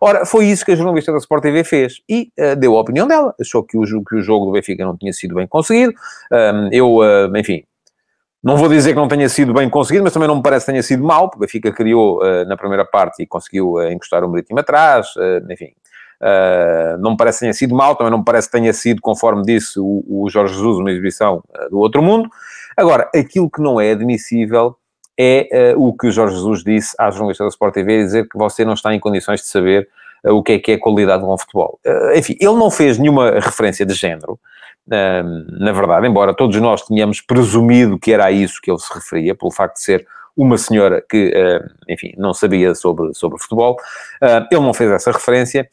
Ora, 0.00 0.24
foi 0.24 0.46
isso 0.46 0.64
que 0.64 0.72
a 0.72 0.76
jornalista 0.76 1.12
da 1.12 1.18
Sport 1.18 1.42
TV 1.42 1.64
fez 1.64 2.00
e 2.08 2.32
uh, 2.38 2.56
deu 2.56 2.76
a 2.76 2.80
opinião 2.80 3.06
dela. 3.06 3.34
Achou 3.40 3.62
que 3.62 3.76
o, 3.76 4.04
que 4.04 4.16
o 4.16 4.20
jogo 4.20 4.46
do 4.46 4.52
Benfica 4.52 4.84
não 4.84 4.96
tinha 4.96 5.12
sido 5.12 5.34
bem 5.34 5.46
conseguido. 5.46 5.92
Um, 6.32 6.68
eu, 6.72 6.96
uh, 6.96 7.36
enfim, 7.36 7.64
não 8.42 8.56
vou 8.56 8.68
dizer 8.68 8.90
que 8.90 8.96
não 8.96 9.08
tenha 9.08 9.28
sido 9.28 9.52
bem 9.52 9.68
conseguido, 9.70 10.04
mas 10.04 10.12
também 10.12 10.28
não 10.28 10.36
me 10.36 10.42
parece 10.42 10.66
que 10.66 10.72
tenha 10.72 10.82
sido 10.82 11.04
mal, 11.04 11.28
porque 11.28 11.38
o 11.38 11.40
Benfica 11.46 11.72
criou 11.72 12.22
uh, 12.22 12.44
na 12.46 12.56
primeira 12.56 12.84
parte 12.84 13.22
e 13.22 13.26
conseguiu 13.26 13.80
encostar 13.90 14.24
o 14.24 14.28
Marítimo 14.28 14.58
atrás, 14.58 15.08
enfim. 15.50 15.72
não 17.00 17.12
me 17.12 17.16
parece 17.16 17.38
que 17.38 17.44
tenha 17.44 17.54
sido 17.54 17.74
mal, 17.74 17.94
também 17.94 18.10
não 18.10 18.18
me 18.18 18.24
parece 18.24 18.48
que 18.48 18.52
tenha 18.52 18.72
sido, 18.72 19.00
conforme 19.00 19.42
disse 19.42 19.78
o, 19.78 20.04
o 20.08 20.28
Jorge 20.28 20.54
Jesus, 20.54 20.78
uma 20.78 20.90
exibição 20.90 21.42
do 21.70 21.78
outro 21.78 22.02
mundo. 22.02 22.28
Agora, 22.76 23.08
aquilo 23.14 23.50
que 23.50 23.60
não 23.60 23.80
é 23.80 23.92
admissível 23.92 24.76
é 25.18 25.74
uh, 25.76 25.86
o 25.86 25.96
que 25.96 26.06
o 26.06 26.10
Jorge 26.10 26.34
Jesus 26.36 26.64
disse 26.64 26.94
à 26.98 27.10
jornalista 27.10 27.44
da 27.44 27.50
Sport 27.50 27.74
TV, 27.74 28.04
dizer 28.04 28.28
que 28.28 28.36
você 28.36 28.64
não 28.64 28.74
está 28.74 28.94
em 28.94 29.00
condições 29.00 29.40
de 29.40 29.46
saber 29.46 29.88
uh, 30.24 30.32
o 30.32 30.42
que 30.42 30.52
é 30.52 30.58
que 30.58 30.72
é 30.72 30.78
qualidade 30.78 31.22
de 31.22 31.28
um 31.28 31.36
futebol. 31.36 31.78
Uh, 31.86 32.16
enfim, 32.16 32.36
ele 32.40 32.54
não 32.54 32.70
fez 32.70 32.98
nenhuma 32.98 33.30
referência 33.32 33.84
de 33.84 33.94
género, 33.94 34.38
na 34.86 35.72
verdade, 35.72 36.06
embora 36.06 36.34
todos 36.34 36.60
nós 36.60 36.82
tenhamos 36.82 37.20
presumido 37.20 37.98
que 37.98 38.12
era 38.12 38.26
a 38.26 38.32
isso 38.32 38.60
que 38.60 38.70
ele 38.70 38.78
se 38.78 38.92
referia, 38.92 39.34
pelo 39.34 39.50
facto 39.50 39.74
de 39.74 39.82
ser 39.82 40.06
uma 40.36 40.56
senhora 40.56 41.04
que, 41.08 41.32
enfim, 41.88 42.14
não 42.16 42.32
sabia 42.32 42.74
sobre, 42.74 43.12
sobre 43.14 43.38
futebol. 43.38 43.76
ele 44.50 44.60
não 44.60 44.72
fez 44.72 44.90
essa 44.90 45.12
referência, 45.12 45.68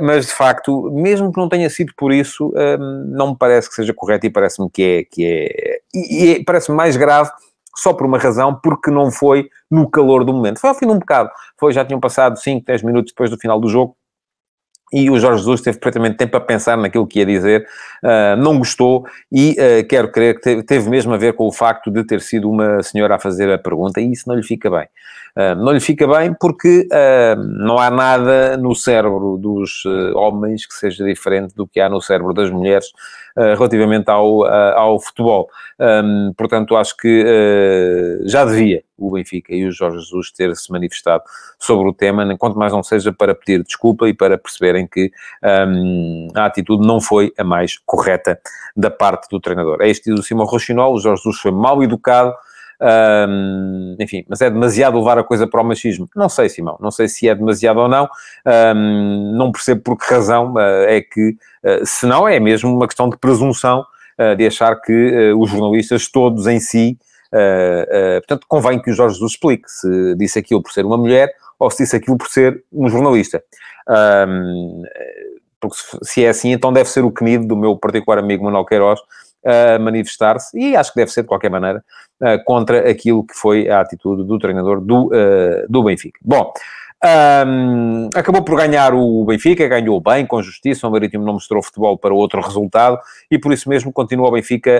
mas 0.00 0.26
de 0.26 0.32
facto, 0.32 0.90
mesmo 0.90 1.30
que 1.30 1.38
não 1.38 1.48
tenha 1.48 1.68
sido 1.68 1.92
por 1.96 2.10
isso, 2.10 2.52
não 3.08 3.30
me 3.30 3.36
parece 3.38 3.68
que 3.68 3.74
seja 3.74 3.92
correto 3.94 4.26
e 4.26 4.30
parece-me 4.30 4.70
que 4.70 4.82
é, 4.82 5.04
que 5.04 5.24
é, 5.26 5.78
e, 5.94 6.32
e 6.32 6.44
parece-me 6.44 6.76
mais 6.76 6.96
grave 6.96 7.30
só 7.76 7.92
por 7.92 8.06
uma 8.06 8.18
razão, 8.18 8.54
porque 8.54 8.90
não 8.90 9.10
foi 9.10 9.48
no 9.70 9.88
calor 9.88 10.24
do 10.24 10.32
momento. 10.32 10.60
Foi 10.60 10.70
ao 10.70 10.76
fim 10.76 10.86
de 10.86 10.92
um 10.92 10.98
bocado. 10.98 11.30
Foi, 11.58 11.72
já 11.72 11.84
tinham 11.84 12.00
passado 12.00 12.38
5, 12.38 12.66
10 12.66 12.82
minutos 12.82 13.12
depois 13.12 13.30
do 13.30 13.38
final 13.38 13.58
do 13.58 13.68
jogo, 13.68 13.96
e 14.92 15.10
o 15.10 15.18
Jorge 15.18 15.38
Jesus 15.38 15.60
teve 15.60 15.78
perfeitamente 15.78 16.16
tempo 16.16 16.36
a 16.36 16.40
pensar 16.40 16.76
naquilo 16.76 17.06
que 17.06 17.20
ia 17.20 17.26
dizer, 17.26 17.66
uh, 18.02 18.36
não 18.36 18.58
gostou 18.58 19.06
e 19.30 19.52
uh, 19.52 19.86
quero 19.88 20.10
crer 20.10 20.34
que 20.34 20.42
teve, 20.42 20.62
teve, 20.62 20.90
mesmo 20.90 21.14
a 21.14 21.16
ver 21.16 21.32
com 21.32 21.46
o 21.46 21.52
facto 21.52 21.90
de 21.90 22.04
ter 22.04 22.20
sido 22.20 22.50
uma 22.50 22.82
senhora 22.82 23.14
a 23.14 23.18
fazer 23.18 23.50
a 23.50 23.58
pergunta 23.58 24.00
e 24.00 24.12
isso 24.12 24.28
não 24.28 24.36
lhe 24.36 24.42
fica 24.42 24.70
bem. 24.70 24.86
Uh, 25.34 25.54
não 25.56 25.72
lhe 25.72 25.80
fica 25.80 26.06
bem 26.06 26.34
porque 26.38 26.86
não 27.58 27.78
há 27.78 27.90
nada 27.90 28.56
no 28.58 28.74
cérebro 28.74 29.38
dos 29.38 29.82
homens 30.14 30.66
que 30.66 30.74
seja 30.74 31.04
diferente 31.04 31.54
do 31.54 31.66
que 31.66 31.80
há 31.80 31.88
no 31.88 32.02
cérebro 32.02 32.34
das 32.34 32.50
mulheres 32.50 32.86
relativamente 33.36 34.10
ao, 34.10 34.44
ao 34.44 35.00
futebol. 35.00 35.48
Um, 35.78 36.32
portanto, 36.36 36.76
acho 36.76 36.96
que 36.96 38.20
já 38.24 38.44
devia 38.44 38.82
o 38.96 39.10
Benfica 39.10 39.54
e 39.54 39.66
o 39.66 39.72
Jorge 39.72 39.98
Jesus 39.98 40.30
ter 40.30 40.54
se 40.54 40.70
manifestado 40.70 41.24
sobre 41.58 41.88
o 41.88 41.92
tema, 41.92 42.36
quanto 42.36 42.58
mais 42.58 42.72
não 42.72 42.82
seja 42.82 43.12
para 43.12 43.34
pedir 43.34 43.62
desculpa 43.64 44.08
e 44.08 44.14
para 44.14 44.38
perceberem 44.38 44.86
que 44.86 45.10
um, 45.66 46.28
a 46.34 46.46
atitude 46.46 46.86
não 46.86 47.00
foi 47.00 47.32
a 47.36 47.44
mais 47.44 47.78
correta 47.84 48.38
da 48.76 48.90
parte 48.90 49.28
do 49.30 49.40
treinador. 49.40 49.78
É 49.80 49.88
este 49.88 50.12
do 50.12 50.22
Simão 50.22 50.46
Rochinol, 50.46 50.94
o 50.94 51.00
Jorge 51.00 51.22
Jesus 51.22 51.40
foi 51.40 51.50
mal 51.50 51.82
educado, 51.82 52.34
um, 52.82 53.96
enfim, 54.00 54.24
mas 54.28 54.40
é 54.40 54.50
demasiado 54.50 54.98
levar 54.98 55.18
a 55.18 55.24
coisa 55.24 55.46
para 55.46 55.60
o 55.60 55.64
machismo? 55.64 56.08
Não 56.16 56.28
sei, 56.28 56.48
Simão, 56.48 56.76
não 56.80 56.90
sei 56.90 57.08
se 57.08 57.28
é 57.28 57.34
demasiado 57.34 57.78
ou 57.78 57.88
não, 57.88 58.08
um, 58.74 59.32
não 59.36 59.52
percebo 59.52 59.82
por 59.82 59.96
que 59.96 60.12
razão 60.12 60.54
uh, 60.54 60.84
é 60.86 61.00
que, 61.00 61.36
uh, 61.64 61.86
se 61.86 62.06
não 62.06 62.26
é 62.26 62.40
mesmo 62.40 62.74
uma 62.74 62.86
questão 62.86 63.08
de 63.08 63.16
presunção 63.16 63.84
uh, 64.18 64.36
de 64.36 64.46
achar 64.46 64.80
que 64.80 65.32
os 65.32 65.50
jornalistas 65.50 66.08
todos 66.08 66.46
em 66.46 66.58
si 66.60 66.98
Uh, 67.32 67.84
uh, 67.84 68.20
portanto, 68.20 68.46
convém 68.46 68.78
que 68.78 68.90
o 68.90 68.92
Jorge 68.92 69.14
Jesus 69.14 69.32
explique 69.32 69.70
se 69.70 70.14
disse 70.16 70.38
aquilo 70.38 70.62
por 70.62 70.70
ser 70.70 70.84
uma 70.84 70.98
mulher 70.98 71.32
ou 71.58 71.70
se 71.70 71.82
disse 71.82 71.96
aquilo 71.96 72.18
por 72.18 72.28
ser 72.28 72.62
um 72.70 72.90
jornalista. 72.90 73.42
Um, 73.88 74.82
porque 75.58 75.76
se 76.02 76.24
é 76.24 76.28
assim, 76.28 76.52
então 76.52 76.72
deve 76.72 76.90
ser 76.90 77.04
o 77.04 77.10
CNID 77.10 77.46
do 77.46 77.56
meu 77.56 77.76
particular 77.76 78.18
amigo 78.18 78.44
Manuel 78.44 78.66
Queiroz 78.66 79.00
a 79.44 79.78
manifestar-se, 79.78 80.58
e 80.58 80.76
acho 80.76 80.92
que 80.92 81.00
deve 81.00 81.10
ser 81.10 81.22
de 81.22 81.28
qualquer 81.28 81.50
maneira, 81.50 81.84
uh, 82.20 82.44
contra 82.44 82.90
aquilo 82.90 83.24
que 83.24 83.34
foi 83.34 83.68
a 83.68 83.80
atitude 83.80 84.24
do 84.24 84.38
treinador 84.38 84.80
do, 84.80 85.10
do 85.68 85.82
Benfica. 85.82 86.18
Bom, 86.22 86.52
um, 87.04 88.08
acabou 88.14 88.44
por 88.44 88.56
ganhar 88.56 88.94
o 88.94 89.24
Benfica, 89.24 89.66
ganhou 89.66 90.00
bem, 90.00 90.24
com 90.24 90.40
justiça. 90.40 90.86
O 90.86 90.90
Marítimo 90.90 91.24
não 91.24 91.32
mostrou 91.32 91.60
futebol 91.60 91.98
para 91.98 92.14
outro 92.14 92.40
resultado 92.40 92.96
e 93.28 93.36
por 93.38 93.52
isso 93.52 93.68
mesmo 93.68 93.92
continua 93.92 94.28
o 94.28 94.30
Benfica 94.30 94.70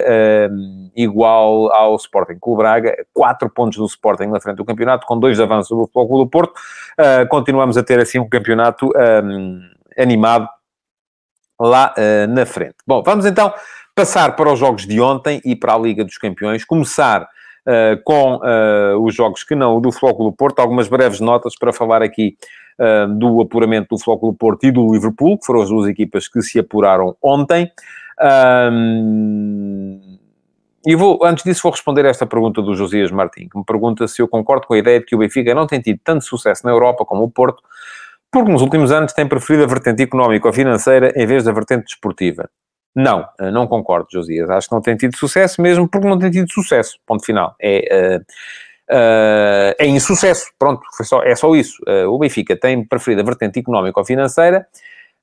um, 0.53 0.89
igual 0.95 1.73
ao 1.75 1.97
Sporting 1.97 2.39
Clube 2.41 2.59
Braga. 2.59 2.95
Quatro 3.13 3.51
pontos 3.51 3.77
do 3.79 3.87
Sporting 3.87 4.27
na 4.27 4.41
frente 4.41 4.59
do 4.59 4.65
campeonato, 4.65 5.05
com 5.05 5.19
dois 5.19 5.41
avanços 5.41 5.69
sobre 5.69 5.83
o 5.83 5.87
Futebol 5.87 6.09
Clube 6.09 6.25
do 6.25 6.31
Porto. 6.31 6.55
Uh, 6.93 7.29
continuamos 7.29 7.77
a 7.77 7.83
ter 7.83 7.99
assim 7.99 8.21
um 8.21 8.29
campeonato 8.29 8.89
um, 9.25 9.61
animado 9.99 10.49
lá 11.59 11.93
uh, 11.99 12.33
na 12.33 12.47
frente. 12.47 12.77
Bom, 12.87 13.03
vamos 13.03 13.27
então 13.27 13.53
passar 13.95 14.35
para 14.37 14.53
os 14.53 14.59
jogos 14.59 14.87
de 14.87 15.01
ontem 15.01 15.41
e 15.45 15.55
para 15.55 15.75
a 15.75 15.79
Liga 15.79 16.05
dos 16.05 16.19
Campeões. 16.19 16.65
Começar 16.65 17.23
uh, 17.23 18.03
com 18.05 18.37
uh, 18.37 19.05
os 19.05 19.15
jogos 19.15 19.45
que 19.45 19.55
não, 19.55 19.81
do 19.81 19.93
Flóculo 19.93 20.33
Porto, 20.33 20.61
algumas 20.61 20.89
breves 20.89 21.21
notas 21.21 21.57
para 21.59 21.73
falar 21.73 22.03
aqui 22.03 22.37
uh, 22.79 23.13
do 23.19 23.41
apuramento 23.41 23.89
do 23.91 23.99
Flóculo 23.99 24.33
Porto 24.33 24.65
e 24.65 24.71
do 24.71 24.93
Liverpool, 24.93 25.39
que 25.39 25.47
foram 25.47 25.63
as 25.63 25.69
duas 25.69 25.89
equipas 25.89 26.29
que 26.29 26.41
se 26.43 26.59
apuraram 26.59 27.17
ontem. 27.23 27.71
E 30.85 30.97
vou, 30.97 31.25
antes 31.25 31.45
disso, 31.45 31.63
vou 31.63 31.73
responder 31.73 32.05
a 32.07 32.09
esta 32.09 32.27
pergunta 32.27 32.61
do 32.61 32.75
Josias 32.75 33.11
Martins, 33.11 33.49
que 33.51 33.59
me 33.59 33.65
pergunta 33.65 34.07
se 34.09 34.21
eu 34.21 34.27
concordo 34.27 34.67
com 34.67 34.75
a 34.75 34.79
ideia 34.79 34.99
de 34.99 35.07
que 35.07 35.15
o 35.15 35.19
Benfica 35.19 35.55
não 35.55 35.67
tem 35.67 35.81
tido 35.81 36.01
tanto 36.03 36.25
sucesso 36.25 36.65
na 36.65 36.73
Europa 36.73 37.05
como 37.05 37.23
o 37.23 37.31
Porto, 37.31 37.63
porque 38.31 38.51
nos 38.51 38.63
últimos 38.63 38.91
anos 38.91 39.13
tem 39.13 39.29
preferido 39.29 39.65
a 39.65 39.67
vertente 39.67 40.03
económica 40.03 40.47
ou 40.47 40.53
financeira 40.53 41.13
em 41.15 41.27
vez 41.27 41.45
da 41.45 41.53
vertente 41.53 41.85
desportiva. 41.85 42.49
Não, 42.95 43.27
eh, 43.41 43.51
não 43.51 43.67
concordo, 43.67 44.09
Josias. 44.13 44.51
Acho 44.51 44.69
que 44.69 44.75
não 44.75 44.83
tem 44.83 44.97
tido 44.97 45.17
sucesso 45.17 45.61
mesmo 45.63 45.89
porque 45.89 46.07
não 46.07 46.19
tem 46.19 46.31
tido 46.31 46.51
sucesso. 46.53 46.99
Ponto 47.07 47.25
final. 47.25 47.55
É, 47.61 48.19
uh, 48.19 48.95
uh, 48.95 49.75
é 49.79 49.87
insucesso. 49.87 50.47
Pronto, 50.59 50.83
só, 51.03 51.23
é 51.23 51.35
só 51.35 51.55
isso. 51.55 51.83
Uh, 51.89 52.09
o 52.09 52.19
Benfica 52.19 52.57
tem 52.57 52.85
preferido 52.85 53.23
a 53.23 53.25
vertente 53.25 53.59
económica 53.59 53.99
ou 53.99 54.05
financeira, 54.05 54.67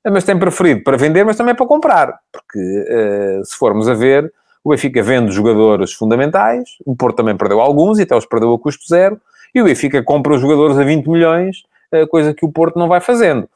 mas 0.04 0.24
tem 0.24 0.38
preferido 0.38 0.82
para 0.82 0.96
vender, 0.96 1.24
mas 1.24 1.36
também 1.36 1.54
para 1.54 1.66
comprar. 1.66 2.18
Porque, 2.32 3.40
se 3.44 3.54
formos 3.56 3.88
a 3.88 3.94
ver, 3.94 4.32
o 4.64 4.70
Benfica 4.70 5.02
vende 5.02 5.30
jogadores 5.30 5.92
fundamentais, 5.92 6.70
o 6.86 6.96
Porto 6.96 7.16
também 7.16 7.36
perdeu 7.36 7.60
alguns 7.60 7.98
e 7.98 8.02
até 8.02 8.16
os 8.16 8.24
perdeu 8.24 8.52
a 8.54 8.58
custo 8.58 8.82
zero, 8.88 9.20
e 9.54 9.60
o 9.60 9.64
Benfica 9.66 10.02
compra 10.02 10.34
os 10.34 10.40
jogadores 10.40 10.78
a 10.78 10.84
20 10.84 11.06
milhões, 11.06 11.64
coisa 12.08 12.32
que 12.32 12.46
o 12.46 12.50
Porto 12.50 12.78
não 12.78 12.88
vai 12.88 13.02
fazendo. 13.02 13.46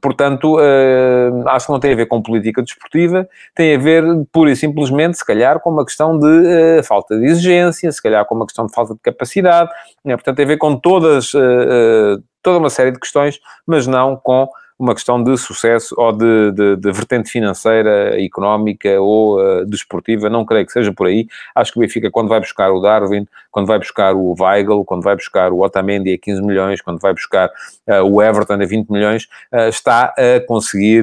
Portanto, 0.00 0.56
uh, 0.56 1.48
acho 1.48 1.66
que 1.66 1.72
não 1.72 1.78
tem 1.78 1.92
a 1.92 1.96
ver 1.96 2.06
com 2.06 2.20
política 2.20 2.60
desportiva, 2.60 3.28
tem 3.54 3.76
a 3.76 3.78
ver 3.78 4.02
pura 4.32 4.50
e 4.50 4.56
simplesmente, 4.56 5.16
se 5.16 5.24
calhar, 5.24 5.60
com 5.60 5.70
uma 5.70 5.84
questão 5.84 6.18
de 6.18 6.26
uh, 6.26 6.82
falta 6.82 7.16
de 7.16 7.24
exigência, 7.24 7.90
se 7.92 8.02
calhar 8.02 8.24
com 8.26 8.34
uma 8.34 8.46
questão 8.46 8.66
de 8.66 8.74
falta 8.74 8.94
de 8.94 9.00
capacidade, 9.00 9.70
né? 10.04 10.16
portanto, 10.16 10.36
tem 10.36 10.44
a 10.44 10.48
ver 10.48 10.56
com 10.56 10.74
todas, 10.74 11.32
uh, 11.34 12.20
toda 12.42 12.58
uma 12.58 12.70
série 12.70 12.90
de 12.90 12.98
questões, 12.98 13.38
mas 13.64 13.86
não 13.86 14.16
com 14.16 14.48
uma 14.78 14.94
questão 14.94 15.22
de 15.22 15.36
sucesso 15.36 15.92
ou 15.98 16.12
de, 16.12 16.52
de, 16.52 16.76
de 16.76 16.92
vertente 16.92 17.28
financeira, 17.28 18.22
económica 18.22 19.00
ou 19.00 19.40
uh, 19.40 19.66
desportiva, 19.66 20.30
não 20.30 20.44
creio 20.44 20.64
que 20.64 20.72
seja 20.72 20.92
por 20.92 21.08
aí. 21.08 21.26
Acho 21.52 21.72
que 21.72 21.78
o 21.78 21.80
Benfica, 21.80 22.10
quando 22.10 22.28
vai 22.28 22.38
buscar 22.38 22.70
o 22.70 22.80
Darwin, 22.80 23.26
quando 23.50 23.66
vai 23.66 23.78
buscar 23.78 24.14
o 24.14 24.36
Weigl, 24.38 24.84
quando 24.84 25.02
vai 25.02 25.16
buscar 25.16 25.52
o 25.52 25.60
Otamendi 25.62 26.12
a 26.14 26.18
15 26.18 26.42
milhões, 26.42 26.80
quando 26.80 27.00
vai 27.00 27.12
buscar 27.12 27.50
uh, 27.88 28.04
o 28.04 28.22
Everton 28.22 28.54
a 28.54 28.66
20 28.66 28.88
milhões, 28.88 29.24
uh, 29.52 29.68
está 29.68 30.14
a 30.16 30.40
conseguir 30.46 31.02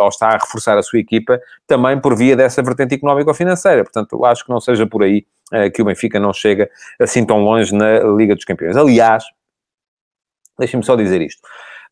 ou 0.00 0.08
está 0.08 0.28
a 0.28 0.38
reforçar 0.38 0.76
a 0.76 0.82
sua 0.82 0.98
equipa 0.98 1.40
também 1.66 1.98
por 2.00 2.16
via 2.16 2.34
dessa 2.34 2.62
vertente 2.62 2.94
económica 2.94 3.30
ou 3.30 3.34
financeira. 3.34 3.84
Portanto, 3.84 4.24
acho 4.24 4.44
que 4.44 4.50
não 4.50 4.60
seja 4.60 4.86
por 4.86 5.02
aí 5.02 5.24
que 5.74 5.82
o 5.82 5.84
Benfica 5.84 6.18
não 6.18 6.32
chega 6.32 6.68
assim 6.98 7.24
tão 7.24 7.40
longe 7.40 7.74
na 7.74 8.00
Liga 8.16 8.34
dos 8.34 8.44
Campeões. 8.44 8.76
Aliás, 8.76 9.24
deixem-me 10.58 10.84
só 10.84 10.96
dizer 10.96 11.20
isto. 11.20 11.42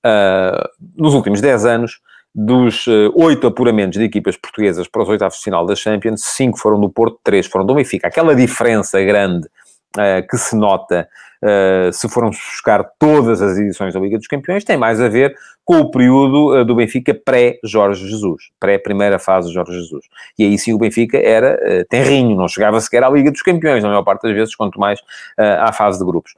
Uh, 0.04 0.68
nos 0.96 1.14
últimos 1.14 1.40
10 1.40 1.66
anos, 1.66 2.00
dos 2.34 2.86
uh, 2.86 3.12
oito 3.14 3.46
apuramentos 3.46 3.98
de 3.98 4.04
equipas 4.04 4.36
portuguesas 4.36 4.86
para 4.86 5.02
os 5.02 5.08
oitavos 5.08 5.38
de 5.38 5.44
final 5.44 5.66
da 5.66 5.74
Champions, 5.74 6.22
cinco 6.22 6.58
foram 6.58 6.80
do 6.80 6.88
Porto, 6.88 7.18
três 7.24 7.46
foram 7.46 7.66
do 7.66 7.74
Benfica. 7.74 8.06
Aquela 8.06 8.34
diferença 8.34 9.02
grande 9.02 9.48
uh, 9.96 10.26
que 10.28 10.38
se 10.38 10.54
nota 10.54 11.08
uh, 11.42 11.92
se 11.92 12.08
formos 12.08 12.36
buscar 12.36 12.84
todas 12.98 13.42
as 13.42 13.58
edições 13.58 13.94
da 13.94 14.00
Liga 14.00 14.16
dos 14.16 14.28
Campeões 14.28 14.64
tem 14.64 14.76
mais 14.76 15.00
a 15.00 15.08
ver 15.08 15.34
com 15.64 15.80
o 15.80 15.90
período 15.90 16.64
do 16.64 16.74
Benfica 16.74 17.14
pré-Jorge 17.14 18.08
Jesus, 18.08 18.50
pré-primeira 18.58 19.20
fase 19.20 19.48
de 19.48 19.54
Jorge 19.54 19.72
Jesus. 19.72 20.04
E 20.36 20.44
aí 20.44 20.58
sim 20.58 20.72
o 20.72 20.78
Benfica 20.78 21.16
era 21.16 21.84
tenrinho, 21.88 22.34
não 22.34 22.48
chegava 22.48 22.80
sequer 22.80 23.04
à 23.04 23.10
Liga 23.10 23.30
dos 23.30 23.40
Campeões, 23.40 23.80
na 23.80 23.88
maior 23.88 24.02
parte 24.02 24.22
das 24.22 24.32
vezes, 24.32 24.56
quanto 24.56 24.80
mais 24.80 25.00
à 25.38 25.72
fase 25.72 26.00
de 26.00 26.04
grupos. 26.04 26.34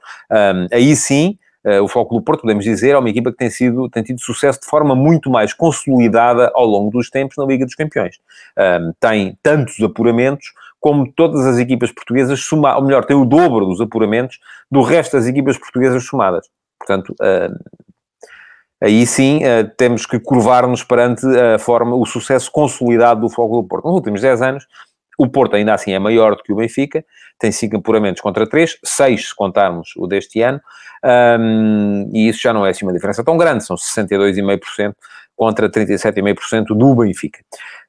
aí 0.71 0.95
sim 0.95 1.35
Uh, 1.35 1.42
o 1.81 1.87
Foco 1.87 2.15
do 2.15 2.21
Porto, 2.21 2.41
podemos 2.41 2.63
dizer, 2.63 2.91
é 2.91 2.97
uma 2.97 3.09
equipa 3.09 3.31
que 3.31 3.37
tem, 3.37 3.49
sido, 3.49 3.89
tem 3.89 4.03
tido 4.03 4.19
sucesso 4.19 4.59
de 4.59 4.67
forma 4.67 4.95
muito 4.95 5.29
mais 5.29 5.53
consolidada 5.53 6.51
ao 6.53 6.65
longo 6.65 6.91
dos 6.91 7.09
tempos 7.09 7.37
na 7.37 7.45
Liga 7.45 7.65
dos 7.65 7.75
Campeões. 7.75 8.19
tem 8.99 9.37
tantos 9.41 9.79
apuramentos 9.81 10.51
como 10.79 11.09
todas 11.09 11.45
as 11.45 11.57
equipas 11.57 11.93
portuguesas 11.93 12.41
somadas, 12.41 12.81
ou 12.81 12.85
melhor, 12.85 13.05
tem 13.05 13.15
o 13.15 13.23
dobro 13.23 13.65
dos 13.65 13.79
apuramentos 13.79 14.39
do 14.69 14.81
resto 14.81 15.15
das 15.15 15.25
equipas 15.25 15.57
portuguesas 15.57 16.05
somadas. 16.05 16.49
Portanto, 16.77 17.15
aí 18.83 19.07
sim 19.07 19.37
uh, 19.37 19.69
temos 19.77 20.05
que 20.05 20.19
curvar-nos 20.19 20.83
perante 20.83 21.25
a 21.25 21.57
forma, 21.57 21.95
o 21.95 22.05
sucesso 22.05 22.51
consolidado 22.51 23.21
do 23.21 23.29
Foco 23.29 23.61
do 23.61 23.67
Porto. 23.67 23.85
Nos 23.85 23.95
últimos 23.95 24.19
10 24.19 24.41
anos, 24.41 24.67
o 25.23 25.29
Porto 25.29 25.55
ainda 25.55 25.73
assim 25.73 25.93
é 25.93 25.99
maior 25.99 26.35
do 26.35 26.43
que 26.43 26.51
o 26.51 26.55
Benfica, 26.55 27.03
tem 27.39 27.51
5 27.51 27.77
apuramentos 27.77 28.21
contra 28.21 28.47
3, 28.47 28.77
6 28.83 29.29
se 29.29 29.35
contarmos 29.35 29.93
o 29.97 30.07
deste 30.07 30.41
ano, 30.41 30.59
um, 31.39 32.09
e 32.13 32.29
isso 32.29 32.41
já 32.41 32.53
não 32.53 32.65
é 32.65 32.69
assim 32.69 32.85
uma 32.85 32.93
diferença 32.93 33.23
tão 33.23 33.37
grande, 33.37 33.65
são 33.65 33.75
62,5% 33.75 34.93
contra 35.35 35.69
37,5% 35.69 36.67
do 36.75 36.95
Benfica. 36.95 37.39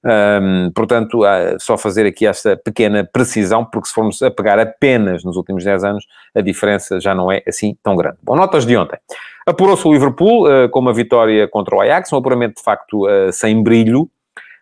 Um, 0.04 0.70
portanto, 0.74 1.20
só 1.58 1.76
fazer 1.76 2.06
aqui 2.06 2.26
esta 2.26 2.56
pequena 2.56 3.04
precisão, 3.04 3.64
porque 3.64 3.88
se 3.88 3.94
formos 3.94 4.20
a 4.22 4.30
pegar 4.30 4.58
apenas 4.58 5.22
nos 5.24 5.36
últimos 5.36 5.62
10 5.62 5.84
anos, 5.84 6.06
a 6.34 6.40
diferença 6.40 7.00
já 7.00 7.14
não 7.14 7.30
é 7.30 7.42
assim 7.46 7.76
tão 7.82 7.96
grande. 7.96 8.16
Bom, 8.22 8.34
notas 8.34 8.66
de 8.66 8.76
ontem. 8.76 8.98
Apurou-se 9.46 9.86
o 9.86 9.92
Liverpool 9.92 10.48
uh, 10.48 10.68
com 10.70 10.80
uma 10.80 10.92
vitória 10.92 11.46
contra 11.46 11.76
o 11.76 11.80
Ajax, 11.80 12.12
um 12.12 12.16
apuramento 12.16 12.56
de 12.56 12.62
facto 12.62 13.06
uh, 13.06 13.30
sem 13.30 13.62
brilho, 13.62 14.08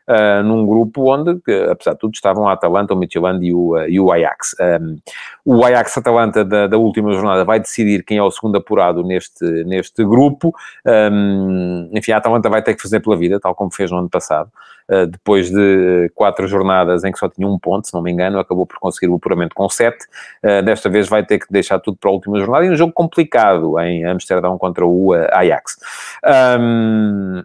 uh, 0.09 0.43
num 0.43 0.67
grupo 0.67 1.13
onde, 1.13 1.41
que, 1.41 1.53
apesar 1.71 1.93
de 1.93 1.99
tudo, 1.99 2.15
estavam 2.15 2.49
a 2.49 2.53
Atalanta, 2.53 2.95
o 2.95 2.97
Midtjylland 2.97 3.45
e 3.45 3.53
o, 3.53 3.75
uh, 3.75 3.89
e 3.89 4.01
o 4.01 4.13
Ajax. 4.13 4.55
Um, 4.61 4.97
o 5.45 5.65
Ajax-Atalanta 5.65 6.45
da, 6.45 6.67
da, 6.67 6.79
última 6.79 7.13
jornada 7.13 7.45
vai 7.45 7.61
decidir 7.61 8.05
quem 8.05 8.19
é 8.19 8.23
o 8.23 8.31
segundo 8.31 8.57
apurado 8.57 9.03
neste, 9.03 9.45
neste 9.65 10.05
grupo. 10.05 10.55
Um, 10.87 11.91
enfim, 11.93 12.13
a 12.13 12.19
Atalanta 12.19 12.49
vai 12.49 12.63
ter 12.63 12.75
que 12.75 12.83
fazer 12.83 13.01
pela 13.01 13.17
vida, 13.17 13.41
tal 13.41 13.55
como 13.55 13.73
fez 13.73 13.91
no 13.91 13.99
ano 13.99 14.11
passado. 14.11 14.51
Uh, 14.89 15.07
depois 15.07 15.51
de 15.51 16.11
quatro 16.15 16.47
jornadas 16.47 17.05
em 17.05 17.13
que 17.13 17.19
só 17.19 17.29
tinha 17.29 17.47
um 17.47 17.59
ponto, 17.59 17.87
se 17.87 17.95
não 17.95 18.03
me 18.03 18.11
engano, 18.11 18.39
acabou 18.39 18.67
por 18.67 18.79
conseguir 18.79 19.11
o 19.11 19.17
apuramento 19.17 19.55
com 19.55 19.69
sete. 19.69 20.07
Desta 20.65 20.89
vez 20.89 21.09
vai 21.09 21.25
ter 21.25 21.39
que 21.39 21.47
deixar 21.51 21.79
tudo 21.79 21.97
para 21.97 22.11
a 22.11 22.13
última 22.13 22.39
jornada 22.39 22.65
e 22.65 22.71
um 22.71 22.77
jogo 22.77 22.93
complicado 22.93 23.79
em 23.81 24.05
Amsterdão 24.05 24.59
contra 24.59 24.85
o 24.85 25.13
Ajax. 25.13 25.79
Um, 26.59 27.43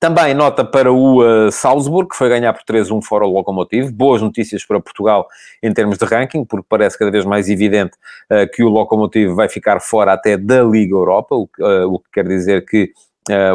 também 0.00 0.32
nota 0.32 0.64
para 0.64 0.92
o 0.92 1.22
uh, 1.22 1.50
Salzburg, 1.50 2.08
que 2.08 2.16
foi 2.16 2.28
ganhar 2.28 2.52
por 2.52 2.62
3-1 2.62 3.02
fora 3.02 3.26
o 3.26 3.32
Lokomotiv. 3.32 3.90
Boas 3.90 4.22
notícias 4.22 4.64
para 4.64 4.80
Portugal 4.80 5.26
em 5.60 5.72
termos 5.72 5.98
de 5.98 6.04
ranking, 6.04 6.44
porque 6.44 6.66
parece 6.68 6.96
cada 6.96 7.10
vez 7.10 7.24
mais 7.24 7.48
evidente 7.48 7.96
uh, 8.30 8.48
que 8.52 8.62
o 8.62 8.68
Lokomotiv 8.68 9.34
vai 9.34 9.48
ficar 9.48 9.80
fora 9.80 10.12
até 10.12 10.36
da 10.36 10.62
Liga 10.62 10.94
Europa, 10.94 11.34
o, 11.34 11.48
uh, 11.58 11.92
o 11.92 11.98
que 11.98 12.10
quer 12.12 12.28
dizer 12.28 12.64
que 12.64 12.92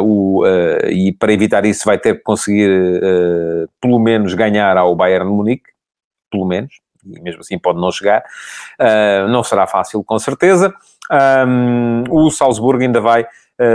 o, 0.04 0.44
e 0.88 1.10
para 1.10 1.32
evitar 1.32 1.66
isso 1.66 1.84
vai 1.84 1.98
ter 1.98 2.14
que 2.14 2.22
conseguir 2.22 2.70
pelo 3.80 3.98
menos 3.98 4.32
ganhar 4.32 4.76
ao 4.76 4.94
Bayern 4.94 5.28
Munique, 5.28 5.68
pelo 6.30 6.46
menos, 6.46 6.78
e 7.04 7.20
mesmo 7.20 7.40
assim 7.40 7.58
pode 7.58 7.80
não 7.80 7.90
chegar. 7.90 8.22
não 9.28 9.42
será 9.42 9.66
fácil, 9.66 10.04
com 10.04 10.16
certeza. 10.16 10.72
Um, 11.10 12.04
o 12.08 12.30
Salzburgo 12.30 12.84
ainda 12.84 13.00
vai 13.00 13.26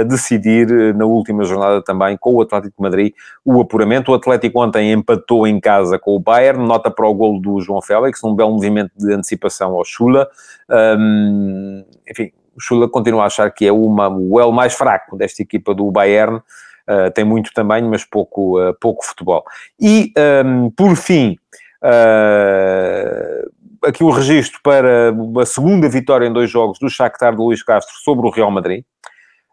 decidir 0.07 0.69
eh, 0.71 0.93
na 0.93 1.05
última 1.05 1.43
jornada 1.43 1.81
também 1.81 2.17
com 2.17 2.33
o 2.33 2.41
Atlético 2.41 2.75
de 2.77 2.83
Madrid 2.83 3.13
o 3.45 3.61
apuramento. 3.61 4.11
O 4.11 4.15
Atlético 4.15 4.61
ontem 4.61 4.91
empatou 4.91 5.47
em 5.47 5.59
casa 5.59 5.97
com 5.97 6.15
o 6.15 6.19
Bayern, 6.19 6.65
nota 6.65 6.91
para 6.91 7.07
o 7.07 7.13
golo 7.13 7.39
do 7.39 7.61
João 7.61 7.81
Félix, 7.81 8.23
um 8.23 8.35
belo 8.35 8.51
movimento 8.51 8.91
de 8.97 9.13
antecipação 9.13 9.71
ao 9.73 9.85
Chula. 9.85 10.27
Um, 10.69 11.83
enfim, 12.09 12.31
o 12.55 12.61
Chula 12.61 12.89
continua 12.89 13.23
a 13.23 13.27
achar 13.27 13.49
que 13.51 13.65
é 13.65 13.71
uma, 13.71 14.09
o 14.09 14.39
L 14.39 14.51
mais 14.51 14.73
fraco 14.73 15.15
desta 15.15 15.41
equipa 15.41 15.73
do 15.73 15.89
Bayern. 15.89 16.37
Uh, 16.87 17.11
tem 17.13 17.23
muito 17.23 17.53
tamanho, 17.53 17.87
mas 17.89 18.03
pouco, 18.03 18.59
uh, 18.59 18.73
pouco 18.81 19.05
futebol. 19.05 19.45
E, 19.79 20.11
um, 20.43 20.71
por 20.71 20.95
fim, 20.95 21.37
uh, 21.83 23.49
aqui 23.87 24.03
o 24.03 24.09
registro 24.09 24.59
para 24.63 25.13
a 25.39 25.45
segunda 25.45 25.87
vitória 25.87 26.25
em 26.25 26.33
dois 26.33 26.49
jogos 26.49 26.79
do 26.79 26.89
Shakhtar 26.89 27.35
do 27.35 27.43
Luís 27.43 27.63
Castro 27.63 27.95
sobre 28.03 28.27
o 28.27 28.29
Real 28.29 28.51
Madrid. 28.51 28.83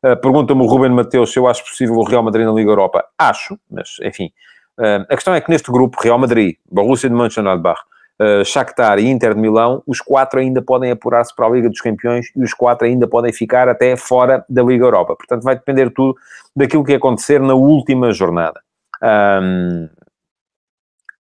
Uh, 0.07 0.17
Pergunta-me 0.21 0.63
o 0.63 0.67
Ruben 0.67 0.91
Mateus 0.91 1.33
se 1.33 1.39
eu 1.39 1.49
acho 1.49 1.65
possível 1.65 1.97
o 1.97 2.05
Real 2.05 2.23
Madrid 2.23 2.47
na 2.47 2.53
Liga 2.53 2.71
Europa. 2.71 3.05
Acho, 3.19 3.59
mas 3.69 3.97
enfim. 4.03 4.31
Uh, 4.79 5.03
a 5.09 5.15
questão 5.17 5.35
é 5.35 5.41
que 5.41 5.51
neste 5.51 5.73
grupo, 5.73 6.01
Real 6.01 6.19
Madrid, 6.19 6.57
Borussia 6.71 7.09
de 7.09 7.17
Mönchengladbach, 7.17 7.81
uh, 8.21 8.45
Shakhtar 8.45 8.99
e 8.99 9.09
Inter 9.09 9.35
de 9.35 9.41
Milão, 9.41 9.83
os 9.87 10.01
quatro 10.01 10.39
ainda 10.39 10.63
podem 10.63 10.91
apurar-se 10.91 11.35
para 11.35 11.47
a 11.47 11.51
Liga 11.51 11.69
dos 11.69 11.81
Campeões 11.81 12.27
e 12.37 12.43
os 12.43 12.55
quatro 12.55 12.87
ainda 12.87 13.09
podem 13.09 13.33
ficar 13.33 13.69
até 13.69 13.97
fora 13.97 14.45
da 14.49 14.63
Liga 14.63 14.85
Europa. 14.85 15.17
Portanto, 15.17 15.43
vai 15.43 15.57
depender 15.57 15.91
tudo 15.91 16.15
daquilo 16.55 16.85
que 16.85 16.95
acontecer 16.95 17.41
na 17.41 17.55
última 17.55 18.13
jornada. 18.13 18.61
Um, 19.03 19.89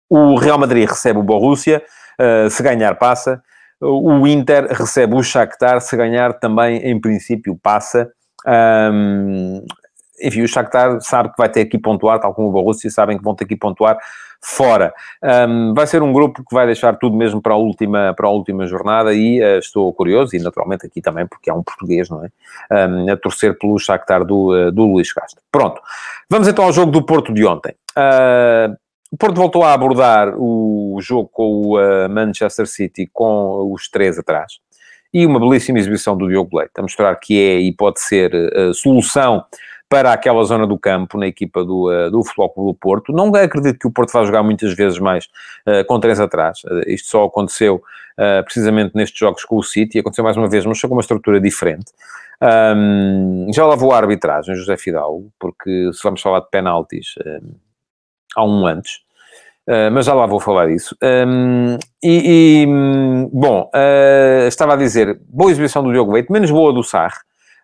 o 0.09 0.35
Real 0.35 0.57
Madrid 0.57 0.87
recebe 0.87 1.19
o 1.19 1.23
Borussia, 1.23 1.83
uh, 2.19 2.49
se 2.49 2.61
ganhar 2.61 2.95
passa. 2.95 3.41
O 3.79 4.25
Inter 4.25 4.67
recebe 4.71 5.15
o 5.15 5.21
Shakhtar, 5.21 5.79
se 5.81 5.95
ganhar 5.95 6.33
também, 6.33 6.77
em 6.77 6.99
princípio, 6.99 7.55
passa. 7.61 8.11
Um, 8.45 9.65
enfim, 10.21 10.41
o 10.41 10.47
Shakhtar 10.47 10.99
sabe 11.01 11.29
que 11.29 11.37
vai 11.37 11.49
ter 11.49 11.65
que 11.65 11.77
pontuar, 11.77 12.19
tal 12.19 12.33
como 12.33 12.49
o 12.49 12.51
Borussia 12.51 12.89
sabem 12.89 13.17
que 13.17 13.23
vão 13.23 13.35
ter 13.35 13.45
que 13.45 13.55
pontuar 13.55 13.97
fora. 14.41 14.93
Um, 15.21 15.73
vai 15.73 15.85
ser 15.87 16.01
um 16.01 16.11
grupo 16.11 16.43
que 16.47 16.55
vai 16.55 16.65
deixar 16.65 16.97
tudo 16.97 17.15
mesmo 17.15 17.41
para 17.41 17.53
a 17.53 17.57
última, 17.57 18.13
para 18.15 18.27
a 18.27 18.31
última 18.31 18.65
jornada 18.65 19.13
e 19.13 19.41
uh, 19.41 19.59
estou 19.59 19.91
curioso, 19.93 20.35
e 20.35 20.39
naturalmente 20.39 20.85
aqui 20.85 21.01
também, 21.01 21.25
porque 21.27 21.49
há 21.49 21.53
um 21.53 21.63
português, 21.63 22.09
não 22.09 22.23
é? 22.23 22.29
Um, 22.87 23.11
a 23.11 23.17
torcer 23.17 23.57
pelo 23.57 23.77
Shakhtar 23.77 24.25
do, 24.25 24.53
uh, 24.53 24.71
do 24.71 24.85
Luís 24.85 25.11
Castro. 25.13 25.41
Pronto. 25.51 25.81
Vamos 26.29 26.47
então 26.47 26.65
ao 26.65 26.73
jogo 26.73 26.91
do 26.91 27.05
Porto 27.05 27.33
de 27.33 27.45
ontem. 27.45 27.73
Uh, 27.97 28.75
o 29.11 29.17
Porto 29.17 29.37
voltou 29.37 29.63
a 29.63 29.73
abordar 29.73 30.33
o 30.35 30.99
jogo 30.99 31.29
com 31.31 31.61
o 31.61 32.09
Manchester 32.09 32.67
City 32.67 33.09
com 33.13 33.71
os 33.71 33.87
três 33.89 34.19
atrás 34.19 34.59
e 35.13 35.25
uma 35.25 35.39
belíssima 35.39 35.79
exibição 35.79 36.17
do 36.17 36.27
Diogo 36.27 36.57
Leite, 36.57 36.73
a 36.77 36.81
mostrar 36.81 37.15
que 37.15 37.39
é 37.39 37.59
e 37.59 37.73
pode 37.73 37.99
ser 38.01 38.33
a 38.55 38.73
solução 38.73 39.43
para 39.89 40.11
aquela 40.11 40.43
zona 40.43 40.67
do 40.67 40.77
campo, 40.77 41.17
na 41.17 41.27
equipa 41.27 41.63
do, 41.63 41.89
uh, 41.89 42.11
do 42.11 42.23
Futebol 42.23 42.53
do 42.67 42.73
Porto. 42.73 43.13
Não 43.13 43.33
acredito 43.33 43.79
que 43.79 43.87
o 43.87 43.91
Porto 43.91 44.11
vá 44.11 44.23
jogar 44.25 44.43
muitas 44.43 44.73
vezes 44.73 44.99
mais 44.99 45.25
uh, 45.65 45.85
com 45.87 45.99
três 45.99 46.19
atrás. 46.19 46.61
Uh, 46.65 46.81
isto 46.87 47.07
só 47.07 47.25
aconteceu 47.25 47.81
precisamente 48.45 48.95
nestes 48.95 49.19
jogos 49.19 49.45
com 49.45 49.57
o 49.57 49.63
City, 49.63 49.99
aconteceu 49.99 50.23
mais 50.23 50.35
uma 50.35 50.49
vez, 50.49 50.65
mas 50.65 50.81
com 50.81 50.87
uma 50.87 51.01
estrutura 51.01 51.39
diferente. 51.39 51.91
Um, 52.75 53.45
já 53.53 53.63
lá 53.63 53.75
vou 53.75 53.91
a 53.93 53.97
arbitragem, 53.97 54.55
José 54.55 54.75
Fidalgo, 54.75 55.31
porque 55.39 55.91
se 55.93 55.99
vamos 56.03 56.19
falar 56.19 56.39
de 56.39 56.49
penaltis, 56.49 57.13
há 58.35 58.43
um 58.43 58.65
antes. 58.65 59.01
Uh, 59.67 59.91
mas 59.91 60.05
já 60.05 60.13
lá 60.13 60.25
vou 60.25 60.39
falar 60.39 60.67
disso. 60.67 60.95
Um, 61.03 61.77
e, 62.01 62.63
e, 62.63 62.65
bom, 63.33 63.69
uh, 63.75 64.47
estava 64.47 64.73
a 64.73 64.77
dizer, 64.77 65.19
boa 65.27 65.51
exibição 65.51 65.83
do 65.83 65.91
Diogo 65.91 66.13
Leite, 66.13 66.31
menos 66.31 66.49
boa 66.49 66.71
do 66.71 66.81
Sarre, 66.83 67.17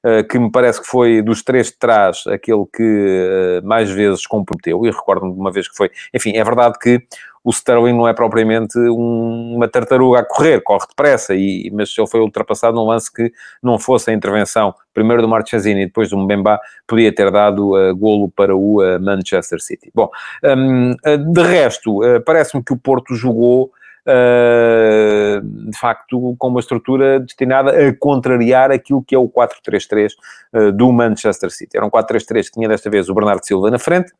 uh, 0.05 0.27
que 0.27 0.37
me 0.37 0.51
parece 0.51 0.81
que 0.81 0.87
foi 0.87 1.21
dos 1.21 1.41
três 1.41 1.67
de 1.67 1.79
trás 1.79 2.25
aquele 2.27 2.65
que 2.75 3.61
mais 3.63 3.89
vezes 3.89 4.27
comprometeu, 4.27 4.85
e 4.85 4.91
recordo-me 4.91 5.33
de 5.33 5.39
uma 5.39 5.49
vez 5.49 5.69
que 5.69 5.77
foi. 5.77 5.89
Enfim, 6.13 6.35
é 6.35 6.43
verdade 6.43 6.77
que 6.77 7.01
o 7.43 7.49
Sterling 7.49 7.93
não 7.93 8.07
é 8.07 8.13
propriamente 8.13 8.77
um, 8.77 9.55
uma 9.55 9.67
tartaruga 9.67 10.19
a 10.19 10.25
correr, 10.25 10.61
corre 10.61 10.87
depressa, 10.87 11.35
e, 11.35 11.69
mas 11.73 11.93
ele 11.97 12.07
foi 12.07 12.21
ultrapassado 12.21 12.75
num 12.75 12.85
lance 12.85 13.11
que 13.11 13.31
não 13.61 13.77
fosse 13.77 14.09
a 14.09 14.13
intervenção 14.13 14.73
primeiro 14.93 15.21
do 15.21 15.27
Marchesini 15.27 15.81
e 15.81 15.85
depois 15.87 16.09
do 16.09 16.17
Mbemba, 16.17 16.59
podia 16.87 17.13
ter 17.13 17.31
dado 17.31 17.75
uh, 17.75 17.95
golo 17.95 18.29
para 18.29 18.55
o 18.55 18.81
uh, 18.81 19.01
Manchester 19.01 19.59
City. 19.59 19.91
Bom, 19.93 20.09
um, 20.43 20.91
uh, 20.91 21.17
de 21.17 21.41
resto, 21.41 22.03
uh, 22.03 22.21
parece-me 22.23 22.63
que 22.63 22.73
o 22.73 22.77
Porto 22.77 23.15
jogou 23.15 23.71
Uh, 24.05 25.39
de 25.69 25.77
facto, 25.77 26.35
com 26.37 26.49
uma 26.49 26.59
estrutura 26.59 27.21
destinada 27.21 27.71
a 27.71 27.95
contrariar 27.95 28.69
aquilo 28.69 29.01
que 29.01 29.15
é 29.15 29.17
o 29.17 29.29
4-3-3 29.29 30.11
uh, 30.53 30.71
do 30.73 30.91
Manchester 30.91 31.49
City. 31.49 31.77
Era 31.77 31.85
um 31.85 31.89
4-3-3 31.89 32.43
que 32.43 32.51
tinha 32.51 32.67
desta 32.67 32.89
vez 32.89 33.07
o 33.07 33.13
Bernardo 33.13 33.45
Silva 33.45 33.71
na 33.71 33.79
frente, 33.79 34.11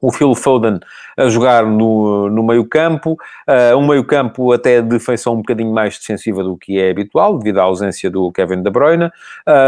o 0.00 0.10
Phil 0.10 0.34
Foden 0.34 0.80
a 1.16 1.28
jogar 1.28 1.66
no, 1.66 2.30
no 2.30 2.42
meio 2.42 2.64
campo, 2.64 3.12
uh, 3.12 3.76
um 3.76 3.86
meio 3.86 4.04
campo 4.04 4.52
até 4.52 4.80
de 4.80 4.98
feição 4.98 5.34
um 5.34 5.38
bocadinho 5.38 5.72
mais 5.72 5.98
defensiva 5.98 6.42
do 6.42 6.56
que 6.56 6.80
é 6.80 6.90
habitual, 6.90 7.38
devido 7.38 7.58
à 7.58 7.64
ausência 7.64 8.10
do 8.10 8.32
Kevin 8.32 8.62
De 8.62 8.70
Bruyne, 8.70 9.10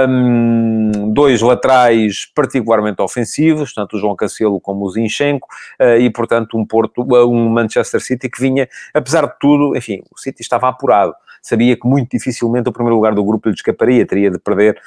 um, 0.08 1.12
dois 1.12 1.42
laterais 1.42 2.26
particularmente 2.34 3.02
ofensivos, 3.02 3.74
tanto 3.74 3.96
o 3.96 3.98
João 3.98 4.16
Cancelo 4.16 4.58
como 4.60 4.84
o 4.84 4.90
Zinchenko, 4.90 5.46
uh, 5.80 5.98
e 5.98 6.08
portanto 6.10 6.56
um 6.56 6.64
Porto, 6.64 7.02
uh, 7.02 7.28
um 7.28 7.50
Manchester 7.50 8.00
City 8.00 8.30
que 8.30 8.40
vinha, 8.40 8.68
apesar 8.94 9.26
de 9.26 9.34
tudo, 9.38 9.76
enfim, 9.76 10.02
o 10.10 10.18
City 10.18 10.40
estava 10.40 10.68
apurado, 10.68 11.14
sabia 11.42 11.76
que 11.76 11.86
muito 11.86 12.10
dificilmente 12.10 12.68
o 12.68 12.72
primeiro 12.72 12.96
lugar 12.96 13.14
do 13.14 13.24
grupo 13.24 13.48
lhe 13.48 13.54
escaparia, 13.54 14.06
teria 14.06 14.30
de 14.30 14.38
perder 14.38 14.80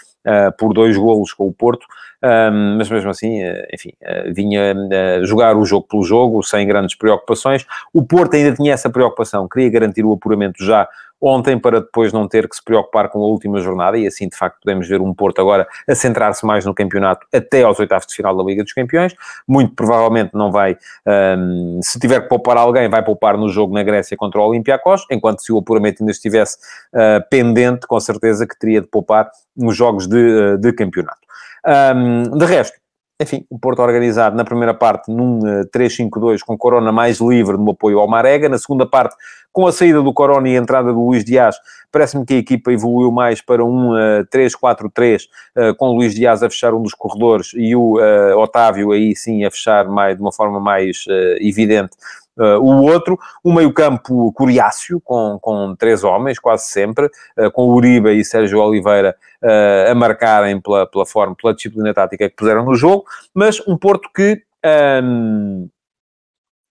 por 0.57 0.73
dois 0.73 0.97
golos 0.97 1.31
com 1.33 1.47
o 1.47 1.53
Porto, 1.53 1.85
um, 2.23 2.77
mas 2.77 2.89
mesmo 2.89 3.09
assim, 3.09 3.41
eh, 3.41 3.67
enfim, 3.73 3.91
uh, 4.01 4.33
vinha 4.33 4.73
uh, 4.73 5.25
jogar 5.25 5.55
o 5.57 5.65
jogo 5.65 5.87
pelo 5.87 6.03
jogo, 6.03 6.43
sem 6.43 6.67
grandes 6.67 6.95
preocupações. 6.95 7.65
O 7.93 8.03
Porto 8.03 8.35
ainda 8.35 8.53
tinha 8.55 8.73
essa 8.73 8.89
preocupação, 8.89 9.47
queria 9.47 9.69
garantir 9.69 10.03
o 10.03 10.13
apuramento 10.13 10.63
já 10.63 10.87
ontem 11.21 11.57
para 11.57 11.79
depois 11.79 12.11
não 12.11 12.27
ter 12.27 12.47
que 12.47 12.55
se 12.55 12.63
preocupar 12.63 13.09
com 13.09 13.19
a 13.19 13.25
última 13.25 13.59
jornada 13.59 13.97
e 13.97 14.05
assim 14.05 14.27
de 14.27 14.37
facto 14.37 14.59
podemos 14.61 14.87
ver 14.87 15.01
um 15.01 15.13
Porto 15.13 15.39
agora 15.39 15.67
a 15.87 15.95
centrar-se 15.95 16.45
mais 16.45 16.65
no 16.65 16.73
campeonato 16.73 17.25
até 17.33 17.63
aos 17.63 17.79
oitavos 17.79 18.05
de 18.07 18.15
final 18.15 18.35
da 18.35 18.43
Liga 18.43 18.63
dos 18.63 18.73
Campeões. 18.73 19.15
Muito 19.47 19.73
provavelmente 19.73 20.31
não 20.33 20.51
vai, 20.51 20.77
um, 21.37 21.79
se 21.81 21.99
tiver 21.99 22.21
que 22.21 22.29
poupar 22.29 22.57
alguém, 22.57 22.89
vai 22.89 23.03
poupar 23.03 23.37
no 23.37 23.49
jogo 23.49 23.73
na 23.73 23.83
Grécia 23.83 24.17
contra 24.17 24.39
o 24.39 24.47
Olympiacos, 24.47 25.05
enquanto 25.09 25.41
se 25.41 25.51
o 25.51 25.57
apuramento 25.57 26.03
ainda 26.03 26.11
estivesse 26.11 26.57
uh, 26.93 27.27
pendente, 27.29 27.87
com 27.87 27.99
certeza 27.99 28.45
que 28.45 28.57
teria 28.57 28.81
de 28.81 28.87
poupar 28.87 29.29
nos 29.55 29.75
jogos 29.75 30.07
de, 30.07 30.57
de 30.57 30.73
campeonato. 30.73 31.25
Um, 31.67 32.37
de 32.37 32.45
resto, 32.45 32.77
enfim, 33.19 33.45
o 33.49 33.57
Porto 33.57 33.81
organizado 33.81 34.35
na 34.35 34.43
primeira 34.43 34.73
parte 34.73 35.09
num 35.09 35.39
uh, 35.39 35.61
eh, 35.61 35.63
3-5-2 35.73 36.41
com 36.45 36.57
Corona 36.57 36.91
mais 36.91 37.19
livre 37.19 37.57
no 37.57 37.71
apoio 37.71 37.99
ao 37.99 38.07
Marega, 38.07 38.49
na 38.49 38.57
segunda 38.57 38.85
parte 38.85 39.15
com 39.53 39.65
a 39.65 39.71
saída 39.71 40.01
do 40.01 40.13
Corona 40.13 40.49
e 40.49 40.57
a 40.57 40.59
entrada 40.59 40.91
do 40.91 40.99
Luís 40.99 41.23
Dias, 41.23 41.55
parece-me 41.89 42.25
que 42.25 42.33
a 42.33 42.37
equipa 42.37 42.73
evoluiu 42.73 43.09
mais 43.09 43.41
para 43.41 43.63
um 43.63 43.93
uh, 43.93 44.25
3-4-3 44.25 45.21
uh, 45.55 45.75
com 45.75 45.91
o 45.91 45.95
Luís 45.95 46.13
Dias 46.13 46.43
a 46.43 46.49
fechar 46.49 46.73
um 46.73 46.83
dos 46.83 46.93
corredores 46.93 47.51
e 47.55 47.73
o 47.73 47.97
uh, 47.97 48.37
Otávio 48.37 48.91
aí 48.91 49.15
sim 49.15 49.45
a 49.45 49.49
fechar 49.49 49.87
mais, 49.87 50.17
de 50.17 50.21
uma 50.21 50.33
forma 50.33 50.59
mais 50.59 51.05
uh, 51.07 51.37
evidente 51.39 51.95
Uh, 52.37 52.59
o 52.59 52.83
outro, 52.83 53.17
um 53.43 53.53
meio-campo 53.53 54.31
coriáceo, 54.33 54.99
com, 55.01 55.39
com 55.41 55.75
três 55.75 56.03
homens, 56.03 56.37
quase 56.37 56.65
sempre, 56.65 57.05
uh, 57.05 57.49
com 57.51 57.69
Uribe 57.69 58.11
e 58.11 58.25
Sérgio 58.25 58.59
Oliveira 58.59 59.15
uh, 59.41 59.91
a 59.91 59.95
marcarem 59.95 60.59
pela, 60.59 60.85
pela 60.85 61.05
forma, 61.05 61.33
pela 61.33 61.53
disciplina 61.53 61.93
tática 61.93 62.29
que 62.29 62.35
puseram 62.35 62.65
no 62.65 62.75
jogo, 62.75 63.05
mas 63.33 63.65
um 63.67 63.77
Porto 63.77 64.09
que. 64.13 64.41
Um, 65.03 65.69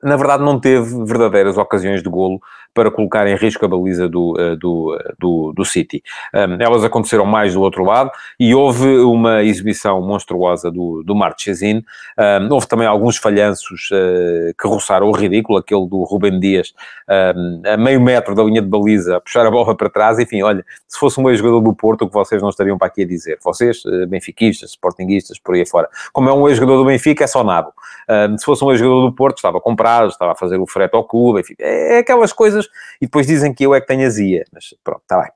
na 0.03 0.17
verdade, 0.17 0.43
não 0.43 0.61
teve 0.61 1.03
verdadeiras 1.07 1.57
ocasiões 1.57 2.03
de 2.03 2.11
golo 2.11 2.39
para 2.75 2.91
colocar 2.91 3.27
em 3.27 3.37
risco 3.37 3.65
a 3.65 3.69
baliza 3.69 4.09
do, 4.09 4.35
eh, 4.39 4.57
do, 4.57 4.99
eh, 5.01 5.15
do, 5.19 5.53
do 5.53 5.65
City. 5.65 6.03
elas 6.33 6.83
aconteceram 6.83 7.25
mais 7.25 7.55
do 7.55 7.63
outro 7.63 7.85
lado 7.85 8.11
e 8.39 8.55
houve 8.55 8.99
uma 8.99 9.45
exibição 9.45 10.03
monstruosa 10.03 10.71
do, 10.71 11.03
do 11.05 11.15
Marchesin. 11.15 11.85
Um, 12.19 12.53
houve 12.53 12.67
também 12.67 12.87
alguns 12.87 13.17
falhanços 13.17 13.89
uh, 13.93 14.55
que 14.61 14.67
roçaram 14.67 15.09
o 15.09 15.13
ridículo, 15.13 15.59
aquele 15.59 15.87
do 15.87 16.03
Rubem 16.03 16.41
Dias 16.41 16.75
um, 17.09 17.63
a 17.65 17.77
meio 17.77 18.01
metro 18.01 18.35
da 18.35 18.43
linha 18.43 18.61
de 18.61 18.69
baliza, 18.69 19.17
a 19.17 19.21
puxar 19.21 19.47
a 19.47 19.51
bola 19.51 19.77
para 19.77 19.89
trás. 19.89 20.19
Enfim, 20.19 20.43
olha, 20.43 20.65
se 20.89 20.99
fosse 20.99 21.21
um 21.21 21.31
ex-jogador 21.31 21.61
do 21.61 21.75
Porto, 21.75 22.03
o 22.03 22.09
que 22.09 22.15
vocês 22.15 22.43
não 22.43 22.49
estariam 22.49 22.77
para 22.77 22.89
aqui 22.89 23.03
a 23.03 23.07
dizer. 23.07 23.39
Vocês, 23.43 23.83
benfiquistas, 24.09 24.71
sportinguistas, 24.71 25.39
por 25.39 25.55
aí 25.55 25.67
fora. 25.67 25.89
Como 26.13 26.29
é 26.29 26.33
um 26.33 26.49
ex-jogador 26.49 26.79
do 26.79 26.85
Benfica, 26.87 27.25
é 27.25 27.27
só. 27.27 27.45
Um, 27.45 28.39
se 28.39 28.45
fosse 28.45 28.65
um 28.65 28.71
ex-jogador 28.71 29.03
do 29.03 29.15
Porto, 29.15 29.37
estava 29.37 29.61
comprado, 29.61 30.09
estava 30.09 30.33
a 30.33 30.35
fazer 30.35 30.59
o 30.59 30.67
frete 30.67 30.97
ao 30.97 31.05
clube, 31.05 31.41
enfim, 31.41 31.55
é, 31.59 31.97
é 31.97 31.99
aquelas 31.99 32.33
coisas 32.33 32.64
coisas 32.65 32.69
e 33.01 33.07
depois 33.07 33.27
dizem 33.27 33.53
que 33.53 33.65
eu 33.65 33.75
é 33.75 33.81
que 33.81 33.87
tenho 33.87 34.07
azia. 34.07 34.45
Mas 34.53 34.75
pronto, 34.83 35.03
está 35.03 35.21
bem. 35.21 35.31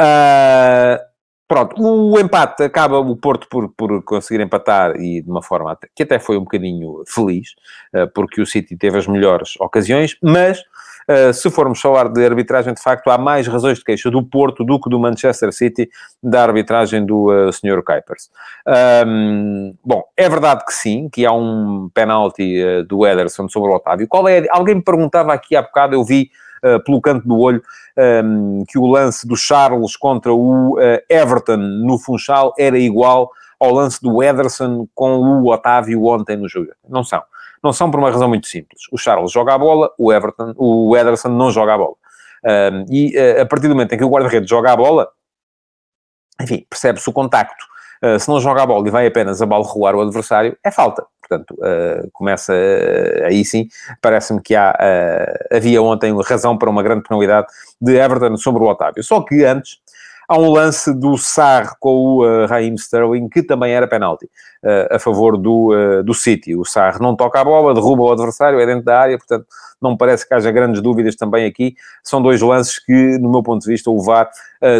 Uh, 0.00 0.98
pronto, 1.48 1.74
o 1.80 2.18
empate 2.18 2.62
acaba 2.62 2.98
o 2.98 3.16
Porto 3.16 3.48
por, 3.48 3.68
por 3.70 4.02
conseguir 4.02 4.42
empatar 4.42 4.96
e 4.96 5.22
de 5.22 5.30
uma 5.30 5.42
forma 5.42 5.76
que 5.94 6.02
até 6.02 6.18
foi 6.18 6.36
um 6.36 6.42
bocadinho 6.42 7.02
feliz, 7.06 7.50
uh, 7.94 8.10
porque 8.14 8.40
o 8.40 8.46
City 8.46 8.76
teve 8.76 8.98
as 8.98 9.06
melhores 9.06 9.54
ocasiões, 9.58 10.16
mas 10.22 10.62
Uh, 11.08 11.32
se 11.32 11.48
formos 11.52 11.80
falar 11.80 12.08
de 12.08 12.24
arbitragem, 12.24 12.74
de 12.74 12.82
facto, 12.82 13.08
há 13.10 13.16
mais 13.16 13.46
razões 13.46 13.78
de 13.78 13.84
queixa 13.84 14.10
do 14.10 14.24
Porto 14.24 14.64
do 14.64 14.80
que 14.80 14.90
do 14.90 14.98
Manchester 14.98 15.52
City 15.52 15.88
da 16.20 16.42
arbitragem 16.42 17.06
do 17.06 17.30
uh, 17.30 17.52
Sr. 17.52 17.80
Kuipers. 17.84 18.28
Um, 19.06 19.72
bom, 19.84 20.02
é 20.16 20.28
verdade 20.28 20.64
que 20.64 20.74
sim, 20.74 21.08
que 21.08 21.24
há 21.24 21.30
um 21.30 21.88
penalti 21.94 22.60
uh, 22.60 22.82
do 22.82 23.06
Ederson 23.06 23.48
sobre 23.48 23.70
o 23.70 23.76
Otávio. 23.76 24.08
Qual 24.08 24.26
é? 24.26 24.46
Alguém 24.50 24.74
me 24.74 24.82
perguntava 24.82 25.32
aqui 25.32 25.54
há 25.54 25.62
bocado, 25.62 25.94
eu 25.94 26.04
vi 26.04 26.28
pelo 26.84 27.00
canto 27.00 27.26
do 27.26 27.38
olho, 27.38 27.62
ehm, 27.96 28.64
que 28.68 28.78
o 28.78 28.86
lance 28.86 29.26
do 29.26 29.36
Charles 29.36 29.96
contra 29.96 30.32
o 30.32 30.74
uh, 30.74 30.98
Everton 31.08 31.56
no 31.56 31.98
Funchal 31.98 32.54
era 32.58 32.78
igual 32.78 33.30
ao 33.58 33.72
lance 33.72 34.00
do 34.02 34.22
Ederson 34.22 34.86
com 34.94 35.18
o 35.18 35.52
Otávio 35.52 36.04
ontem 36.04 36.36
no 36.36 36.48
jogo. 36.48 36.70
Não 36.88 37.02
são. 37.02 37.22
Não 37.62 37.72
são 37.72 37.90
por 37.90 37.98
uma 37.98 38.10
razão 38.10 38.28
muito 38.28 38.46
simples. 38.46 38.82
O 38.92 38.98
Charles 38.98 39.32
joga 39.32 39.54
a 39.54 39.58
bola, 39.58 39.90
o 39.98 40.12
Everton, 40.12 40.54
o 40.56 40.96
Ederson 40.96 41.28
não 41.28 41.50
joga 41.50 41.74
a 41.74 41.78
bola. 41.78 41.94
Ehm, 42.46 42.84
e 42.90 43.16
uh, 43.16 43.42
a 43.42 43.46
partir 43.46 43.68
do 43.68 43.74
momento 43.74 43.92
em 43.92 43.98
que 43.98 44.04
o 44.04 44.10
guarda-redes 44.10 44.48
joga 44.48 44.72
a 44.72 44.76
bola, 44.76 45.08
enfim, 46.40 46.66
percebe-se 46.68 47.08
o 47.08 47.12
contacto. 47.12 47.64
Uh, 48.02 48.18
se 48.18 48.28
não 48.28 48.40
joga 48.40 48.62
a 48.62 48.66
bola 48.66 48.86
e 48.86 48.90
vai 48.90 49.06
apenas 49.06 49.40
a 49.40 49.46
bola 49.46 49.64
rolar 49.64 49.94
o 49.94 50.00
adversário, 50.00 50.56
é 50.64 50.70
falta. 50.70 51.04
Portanto, 51.20 51.54
uh, 51.58 52.08
começa 52.12 52.52
uh, 52.52 53.26
aí 53.26 53.44
sim, 53.44 53.68
parece-me 54.00 54.40
que 54.40 54.54
há, 54.54 54.76
havia 55.52 55.82
ontem 55.82 56.14
razão 56.22 56.56
para 56.56 56.70
uma 56.70 56.82
grande 56.82 57.02
penalidade 57.02 57.48
de 57.80 57.96
Everton 57.96 58.36
sobre 58.36 58.62
o 58.62 58.66
Otávio. 58.66 59.02
Só 59.02 59.20
que 59.22 59.44
antes 59.44 59.78
há 60.28 60.38
um 60.38 60.50
lance 60.50 60.92
do 60.92 61.16
Sarr 61.16 61.76
com 61.78 61.94
o 61.94 62.24
uh, 62.24 62.46
Raheem 62.46 62.74
Sterling 62.74 63.28
que 63.28 63.42
também 63.42 63.72
era 63.72 63.86
penalti 63.86 64.28
a 64.90 64.98
favor 64.98 65.38
do, 65.38 66.02
do 66.02 66.12
City. 66.12 66.56
O 66.56 66.64
Sarr 66.64 67.00
não 67.00 67.14
toca 67.14 67.40
a 67.40 67.44
bola, 67.44 67.72
derruba 67.72 68.02
o 68.02 68.10
adversário, 68.10 68.58
é 68.58 68.66
dentro 68.66 68.84
da 68.84 68.98
área, 68.98 69.16
portanto 69.16 69.46
não 69.80 69.96
parece 69.96 70.26
que 70.26 70.34
haja 70.34 70.50
grandes 70.50 70.82
dúvidas 70.82 71.14
também 71.14 71.46
aqui. 71.46 71.76
São 72.02 72.20
dois 72.20 72.40
lances 72.40 72.84
que, 72.84 73.16
no 73.18 73.30
meu 73.30 73.44
ponto 73.44 73.62
de 73.62 73.70
vista, 73.70 73.88
o 73.88 74.02
VAR 74.02 74.28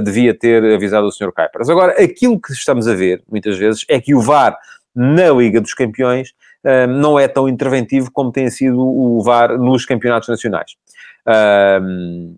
devia 0.02 0.36
ter 0.36 0.74
avisado 0.74 1.06
o 1.06 1.12
Sr. 1.12 1.30
Kuipers. 1.30 1.68
Agora, 1.68 1.92
aquilo 2.02 2.40
que 2.40 2.52
estamos 2.52 2.88
a 2.88 2.94
ver, 2.94 3.22
muitas 3.30 3.56
vezes, 3.56 3.84
é 3.88 4.00
que 4.00 4.12
o 4.12 4.20
VAR 4.20 4.58
na 4.96 5.28
Liga 5.28 5.60
dos 5.60 5.74
Campeões 5.74 6.30
uh, 6.64 6.86
não 6.88 7.18
é 7.18 7.28
tão 7.28 7.46
interventivo 7.46 8.10
como 8.10 8.32
tem 8.32 8.48
sido 8.48 8.80
o 8.80 9.22
VAR 9.22 9.58
nos 9.58 9.84
campeonatos 9.84 10.30
nacionais. 10.30 10.72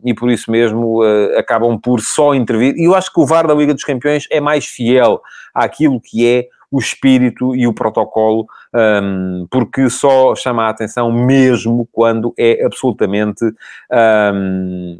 E 0.04 0.14
por 0.14 0.30
isso 0.30 0.50
mesmo 0.50 1.02
uh, 1.02 1.38
acabam 1.38 1.78
por 1.78 2.00
só 2.00 2.34
intervir. 2.34 2.74
E 2.76 2.84
eu 2.84 2.94
acho 2.94 3.12
que 3.12 3.20
o 3.20 3.26
VAR 3.26 3.46
da 3.46 3.54
Liga 3.54 3.74
dos 3.74 3.84
Campeões 3.84 4.26
é 4.30 4.40
mais 4.40 4.64
fiel 4.66 5.20
àquilo 5.54 6.00
que 6.00 6.26
é 6.26 6.48
o 6.70 6.78
espírito 6.78 7.56
e 7.56 7.66
o 7.66 7.72
protocolo, 7.72 8.46
um, 8.74 9.46
porque 9.50 9.88
só 9.88 10.34
chama 10.34 10.64
a 10.64 10.68
atenção 10.68 11.10
mesmo 11.10 11.88
quando 11.90 12.34
é 12.38 12.64
absolutamente 12.64 13.42
um, 14.34 14.98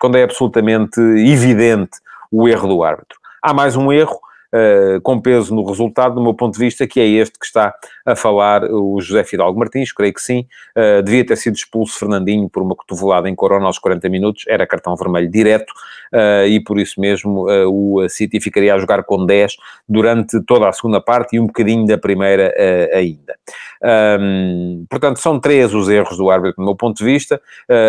quando 0.00 0.16
é 0.16 0.24
absolutamente 0.24 1.00
evidente 1.00 1.98
o 2.30 2.48
erro 2.48 2.68
do 2.68 2.82
árbitro. 2.82 3.18
Há 3.40 3.54
mais 3.54 3.76
um 3.76 3.92
erro 3.92 4.18
uh, 4.54 5.00
com 5.00 5.20
peso 5.20 5.54
no 5.54 5.64
resultado, 5.64 6.14
do 6.14 6.22
meu 6.22 6.32
ponto 6.32 6.54
de 6.54 6.60
vista, 6.60 6.86
que 6.86 7.00
é 7.00 7.06
este 7.06 7.38
que 7.38 7.44
está 7.44 7.74
a 8.06 8.14
falar 8.14 8.64
o 8.64 9.00
José 9.00 9.24
Fidalgo 9.24 9.58
Martins, 9.58 9.92
creio 9.92 10.14
que 10.14 10.22
sim, 10.22 10.46
uh, 10.76 11.02
devia 11.02 11.26
ter 11.26 11.36
sido 11.36 11.56
expulso 11.56 11.98
Fernandinho 11.98 12.48
por 12.48 12.62
uma 12.62 12.76
cotovelada 12.76 13.28
em 13.28 13.34
Corona 13.34 13.66
aos 13.66 13.78
40 13.78 14.08
minutos, 14.08 14.44
era 14.46 14.66
cartão 14.66 14.94
vermelho 14.94 15.30
direto, 15.30 15.72
uh, 16.12 16.46
e 16.46 16.60
por 16.60 16.78
isso 16.78 17.00
mesmo 17.00 17.46
o 17.66 18.08
City 18.08 18.40
ficaria 18.40 18.74
a 18.74 18.78
jogar 18.78 19.02
com 19.04 19.26
10 19.26 19.56
durante 19.88 20.40
toda 20.42 20.68
a 20.68 20.72
segunda 20.72 21.00
parte 21.00 21.36
e 21.36 21.40
um 21.40 21.46
bocadinho 21.46 21.86
da 21.86 21.98
primeira 21.98 22.54
ainda. 22.92 23.34
Um, 24.20 24.86
portanto, 24.88 25.18
são 25.18 25.38
três 25.38 25.74
os 25.74 25.88
erros 25.88 26.16
do 26.16 26.30
árbitro, 26.30 26.56
do 26.56 26.64
meu 26.64 26.74
ponto 26.74 26.98
de 26.98 27.04
vista, 27.04 27.40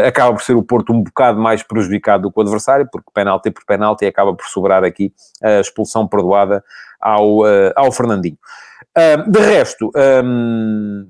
acaba 0.05 0.33
por 0.33 0.41
ser 0.41 0.55
o 0.55 0.63
Porto 0.63 0.91
um 0.91 1.03
bocado 1.03 1.39
mais 1.39 1.63
prejudicado 1.63 2.23
do 2.23 2.31
que 2.31 2.39
o 2.39 2.41
adversário, 2.41 2.87
porque 2.91 3.09
penalti 3.13 3.51
por 3.51 3.65
penalti 3.65 4.05
acaba 4.05 4.33
por 4.33 4.45
sobrar 4.47 4.83
aqui 4.83 5.13
a 5.41 5.59
expulsão 5.59 6.07
perdoada 6.07 6.54
ao, 6.99 7.39
uh, 7.39 7.71
ao 7.75 7.91
Fernandinho. 7.91 8.37
De 9.27 9.39
resto, 9.39 9.91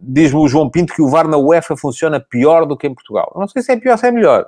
diz-me 0.02 0.40
o 0.40 0.48
João 0.48 0.72
Pinto 0.72 0.92
que 0.92 1.04
o 1.04 1.08
VAR 1.08 1.28
na 1.28 1.38
UEFA 1.38 1.78
funciona 1.78 2.20
pior 2.20 2.66
do 2.66 2.76
que 2.76 2.88
em 2.88 2.94
Portugal. 2.96 3.32
Não 3.36 3.48
sei 3.48 3.62
se 3.62 3.72
é 3.72 3.78
pior 3.78 3.92
ou 3.92 3.98
se 4.00 4.08
é 4.08 4.12
melhor. 4.12 4.48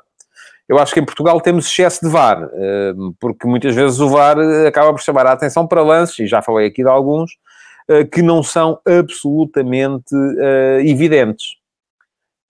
Eu 0.67 0.79
acho 0.79 0.91
que 0.91 0.99
em 0.99 1.05
Portugal 1.05 1.39
temos 1.39 1.67
excesso 1.67 2.03
de 2.03 2.11
VAR, 2.11 2.49
porque 3.19 3.47
muitas 3.47 3.75
vezes 3.75 3.99
o 3.99 4.09
VAR 4.09 4.37
acaba 4.67 4.91
por 4.91 5.01
chamar 5.01 5.27
a 5.27 5.33
atenção 5.33 5.67
para 5.67 5.83
lances, 5.83 6.17
e 6.17 6.25
já 6.25 6.41
falei 6.41 6.65
aqui 6.65 6.81
de 6.81 6.89
alguns, 6.89 7.37
que 8.11 8.23
não 8.23 8.41
são 8.41 8.79
absolutamente 8.83 10.15
evidentes. 10.83 11.56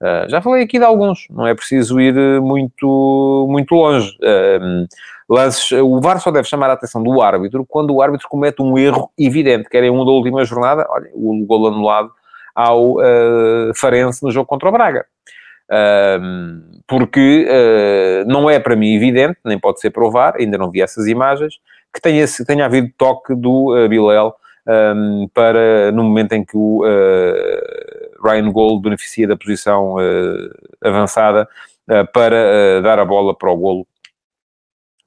Uh, 0.01 0.29
já 0.29 0.41
falei 0.41 0.63
aqui 0.63 0.77
de 0.77 0.85
alguns, 0.85 1.27
não 1.29 1.47
é 1.47 1.55
preciso 1.55 1.99
ir 1.99 2.15
eh, 2.15 2.39
muito, 2.39 3.47
muito 3.49 3.73
longe. 3.73 4.15
Uh, 4.21 4.85
lances, 5.27 5.71
o 5.71 5.99
VAR 5.99 6.19
só 6.19 6.29
deve 6.29 6.47
chamar 6.47 6.69
a 6.69 6.73
atenção 6.73 7.01
do 7.01 7.19
árbitro 7.21 7.65
quando 7.67 7.93
o 7.93 8.01
árbitro 8.01 8.27
comete 8.29 8.61
um 8.61 8.77
erro 8.77 9.11
evidente, 9.17 9.69
quer 9.69 9.83
em 9.83 9.89
um 9.89 10.05
da 10.05 10.11
última 10.11 10.45
jornada, 10.45 10.85
olha, 10.89 11.09
o 11.13 11.43
gol 11.45 11.67
anulado 11.67 12.11
ao 12.53 12.93
uh, 12.93 13.73
Farense 13.75 14.23
no 14.23 14.31
jogo 14.31 14.47
contra 14.47 14.69
o 14.69 14.71
Braga. 14.71 15.05
Uh, 15.69 16.79
porque 16.87 17.45
uh, 17.49 18.27
não 18.27 18.49
é 18.49 18.59
para 18.59 18.75
mim 18.75 18.95
evidente, 18.95 19.37
nem 19.43 19.59
pode 19.59 19.79
ser 19.81 19.89
provar, 19.89 20.35
ainda 20.37 20.57
não 20.57 20.71
vi 20.71 20.81
essas 20.81 21.07
imagens, 21.07 21.55
que 21.93 21.99
tenha, 21.99 22.25
tenha 22.45 22.65
havido 22.65 22.89
toque 22.97 23.35
do 23.35 23.75
uh, 23.75 23.89
Bilel 23.89 24.33
um, 24.67 25.27
para, 25.33 25.91
no 25.91 26.03
momento 26.03 26.33
em 26.33 26.43
que 26.43 26.57
o 26.57 26.83
Ryan 28.23 28.51
Gold 28.51 28.81
beneficia 28.81 29.27
da 29.27 29.37
posição 29.37 29.95
uh, 29.95 30.49
avançada 30.81 31.47
uh, 31.89 32.11
para 32.11 32.35
uh, 32.35 32.81
dar 32.81 32.99
a 32.99 33.05
bola 33.05 33.35
para 33.35 33.51
o 33.51 33.57
golo 33.57 33.87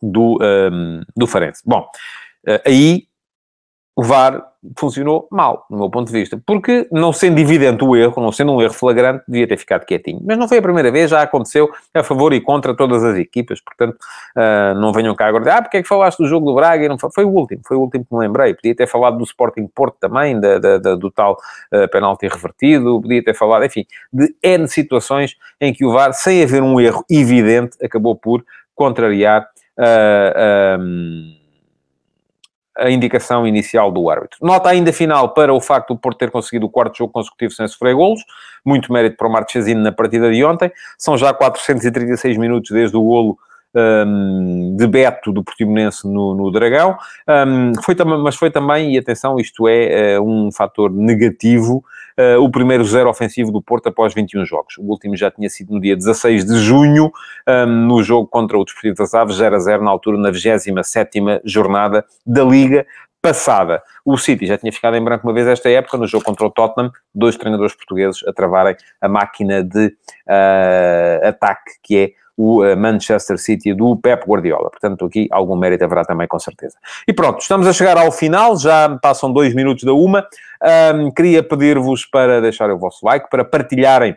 do, 0.01 0.39
um, 0.41 1.03
do 1.17 1.27
Farense. 1.27 1.63
Bom, 1.65 1.87
aí 2.65 3.07
o 3.95 4.03
VAR 4.03 4.50
funcionou 4.77 5.27
mal, 5.31 5.67
no 5.71 5.79
meu 5.79 5.91
ponto 5.91 6.09
de 6.09 6.13
vista. 6.13 6.41
Porque, 6.45 6.87
não 6.93 7.13
sendo 7.13 7.39
evidente 7.39 7.83
o 7.85 7.97
erro, 7.97 8.23
não 8.23 8.31
sendo 8.31 8.53
um 8.53 8.61
erro 8.61 8.75
flagrante, 8.75 9.25
devia 9.27 9.47
ter 9.47 9.57
ficado 9.57 9.85
quietinho. 9.85 10.21
Mas 10.25 10.37
não 10.37 10.47
foi 10.47 10.59
a 10.59 10.63
primeira 10.63 10.91
vez, 10.91 11.11
já 11.11 11.23
aconteceu 11.23 11.71
a 11.95 12.03
favor 12.03 12.33
e 12.33 12.41
contra 12.41 12.75
todas 12.75 13.03
as 13.03 13.17
equipas. 13.17 13.61
Portanto, 13.61 13.97
uh, 14.37 14.79
não 14.79 14.93
venham 14.93 15.15
cá 15.15 15.27
agora 15.27 15.57
ah, 15.57 15.63
porque 15.63 15.79
é 15.79 15.83
que 15.83 15.89
falaste 15.89 16.19
do 16.19 16.27
jogo 16.27 16.47
do 16.47 16.55
Braga? 16.55 16.85
E 16.85 16.89
não 16.89 16.99
foi, 16.99 17.11
foi 17.15 17.25
o 17.25 17.31
último, 17.31 17.63
foi 17.67 17.77
o 17.77 17.81
último 17.81 18.05
que 18.05 18.15
me 18.15 18.21
lembrei. 18.21 18.55
Podia 18.55 18.75
ter 18.75 18.87
falado 18.87 19.17
do 19.17 19.25
Sporting 19.25 19.67
Porto 19.75 19.97
também, 19.99 20.39
da, 20.39 20.59
da, 20.59 20.79
da 20.79 20.95
do 20.95 21.11
tal 21.11 21.39
uh, 21.73 21.89
penalti 21.91 22.29
revertido, 22.29 23.01
podia 23.01 23.25
ter 23.25 23.35
falado, 23.35 23.65
enfim, 23.65 23.87
de 24.13 24.35
N 24.43 24.69
situações 24.69 25.37
em 25.61 25.73
que 25.73 25.85
o 25.85 25.93
VAR, 25.93 26.13
sem 26.13 26.43
haver 26.43 26.63
um 26.63 26.79
erro 26.79 27.05
evidente, 27.11 27.77
acabou 27.83 28.15
por 28.15 28.45
contrariar... 28.75 29.49
Uh, 29.79 30.79
um, 30.79 31.40
a 32.77 32.91
indicação 32.91 33.47
inicial 33.47 33.91
do 33.91 34.09
árbitro. 34.09 34.39
Nota 34.43 34.69
ainda 34.69 34.93
final 34.93 35.35
para 35.35 35.53
o 35.53 35.61
facto 35.61 35.95
do 35.95 35.99
Porto 35.99 36.19
ter 36.19 36.31
conseguido 36.31 36.67
o 36.67 36.71
quarto 36.71 36.97
jogo 36.99 37.13
consecutivo 37.13 37.53
sem 37.53 37.67
sofrer 37.69 37.95
golos. 37.95 38.25
Muito 38.65 38.93
mérito 38.93 39.17
para 39.17 39.29
o 39.29 39.33
Marchesino 39.33 39.83
na 39.83 39.93
partida 39.93 40.31
de 40.31 40.45
ontem. 40.45 40.73
São 40.99 41.17
já 41.17 41.33
436 41.33 42.37
minutos 42.37 42.71
desde 42.71 42.97
o 42.97 43.03
golo 43.03 43.39
um, 43.75 44.77
de 44.77 44.87
Beto 44.87 45.33
do 45.33 45.43
Portimonense 45.43 46.07
no, 46.07 46.35
no 46.35 46.51
Dragão. 46.51 46.97
Um, 47.29 47.73
foi 47.83 47.95
mas 48.23 48.37
foi 48.37 48.51
também, 48.51 48.95
e 48.95 48.99
atenção, 48.99 49.39
isto 49.39 49.69
é 49.69 50.19
uh, 50.19 50.23
um 50.23 50.51
fator 50.51 50.91
negativo, 50.91 51.85
uh, 52.19 52.43
o 52.43 52.51
primeiro 52.51 52.85
zero 52.85 53.09
ofensivo 53.09 53.53
do 53.53 53.63
Porto 53.63 53.89
após 53.89 54.15
21 54.15 54.45
jogos. 54.45 54.77
O 54.79 54.83
último 54.83 55.17
já 55.17 55.31
tinha 55.31 55.49
sido 55.49 55.75
no 55.75 55.81
dia 55.81 55.97
16 55.97 56.45
de 56.45 56.59
junho, 56.59 57.13
um, 57.49 57.67
no 57.67 58.03
jogo 58.03 58.27
contra 58.27 58.59
o 58.59 58.65
Desportivo 58.65 58.97
das 58.97 59.15
Aves, 59.15 59.37
0 59.37 59.57
a 59.57 59.59
0, 59.59 59.85
na 59.85 59.91
altura, 59.91 60.19
na 60.19 60.31
27ª 60.31 61.41
jornada 61.45 62.05
da 62.27 62.43
Liga, 62.43 62.87
passada. 63.23 63.83
O 64.05 64.17
City 64.17 64.47
já 64.47 64.57
tinha 64.57 64.73
ficado 64.73 64.97
em 64.97 65.05
branco 65.05 65.27
uma 65.27 65.35
vez 65.35 65.47
esta 65.47 65.69
época, 65.69 65.99
no 65.99 66.07
jogo 66.07 66.25
contra 66.25 66.47
o 66.47 66.51
Tottenham, 66.51 66.91
dois 67.15 67.37
treinadores 67.37 67.75
portugueses 67.75 68.27
a 68.27 68.33
travarem 68.33 68.75
a 69.01 69.09
máquina 69.09 69.63
de 69.63 69.87
uh, 69.87 71.29
ataque 71.29 71.73
que 71.83 71.99
é 71.99 72.13
o 72.41 72.65
uh, 72.65 72.75
Manchester 72.75 73.37
City 73.37 73.75
do 73.75 73.95
Pep 73.97 74.25
Guardiola. 74.27 74.71
Portanto, 74.71 75.05
aqui 75.05 75.29
algum 75.31 75.55
mérito 75.55 75.85
haverá 75.85 76.07
também, 76.07 76.27
com 76.27 76.39
certeza. 76.39 76.77
E 77.07 77.13
pronto, 77.13 77.41
estamos 77.41 77.67
a 77.67 77.73
chegar 77.73 77.99
ao 77.99 78.11
final, 78.11 78.57
já 78.57 78.99
passam 79.03 79.31
dois 79.31 79.55
minutos 79.55 79.85
da 79.85 79.93
uma. 79.93 80.27
Um, 80.95 81.11
queria 81.11 81.43
pedir-vos 81.43 82.07
para 82.07 82.41
deixarem 82.41 82.75
o 82.75 82.79
vosso 82.79 83.05
like, 83.05 83.29
para 83.29 83.45
partilharem 83.45 84.17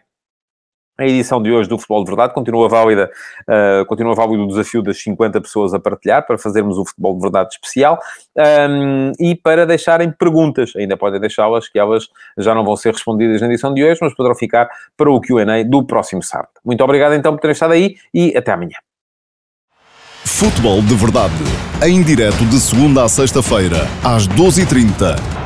a 0.98 1.06
edição 1.06 1.42
de 1.42 1.52
hoje 1.52 1.68
do 1.68 1.78
Futebol 1.78 2.04
de 2.04 2.10
Verdade 2.12 2.34
continua 2.34 2.70
válida, 2.70 3.10
uh, 3.48 3.86
continua 3.86 4.14
válido 4.14 4.44
o 4.44 4.48
desafio 4.48 4.82
das 4.82 5.02
50 5.02 5.42
pessoas 5.42 5.74
a 5.74 5.80
partilhar 5.80 6.26
para 6.26 6.38
fazermos 6.38 6.78
o 6.78 6.86
Futebol 6.86 7.16
de 7.16 7.22
Verdade 7.22 7.50
especial 7.54 8.00
um, 8.38 9.12
e 9.20 9.36
para 9.36 9.66
deixarem 9.66 10.12
perguntas. 10.12 10.76
Ainda 10.76 10.96
podem 10.96 11.20
deixá-las, 11.20 11.68
que 11.68 11.80
elas 11.80 12.08
já 12.38 12.54
não 12.54 12.64
vão 12.64 12.76
ser 12.76 12.94
respondidas 12.94 13.42
na 13.42 13.48
edição 13.48 13.74
de 13.74 13.84
hoje, 13.84 14.00
mas 14.02 14.16
poderão 14.16 14.36
ficar 14.36 14.70
para 14.96 15.10
o 15.10 15.20
QA 15.20 15.64
do 15.66 15.84
próximo 15.84 16.22
sábado. 16.22 16.52
Muito 16.64 16.84
obrigado 16.84 17.14
então 17.14 17.34
por 17.34 17.42
terem 17.42 17.54
estado 17.54 17.74
aí 17.74 17.96
e 18.14 18.36
até 18.38 18.52
amanhã. 18.52 18.78
Futebol 20.26 20.82
de 20.82 20.96
Verdade, 20.96 21.34
em 21.86 22.02
direto 22.04 22.46
de 22.46 22.60
segunda 22.60 23.04
a 23.04 23.10
sexta-feira, 23.10 23.88
às 24.04 24.28
12h30 24.28 25.43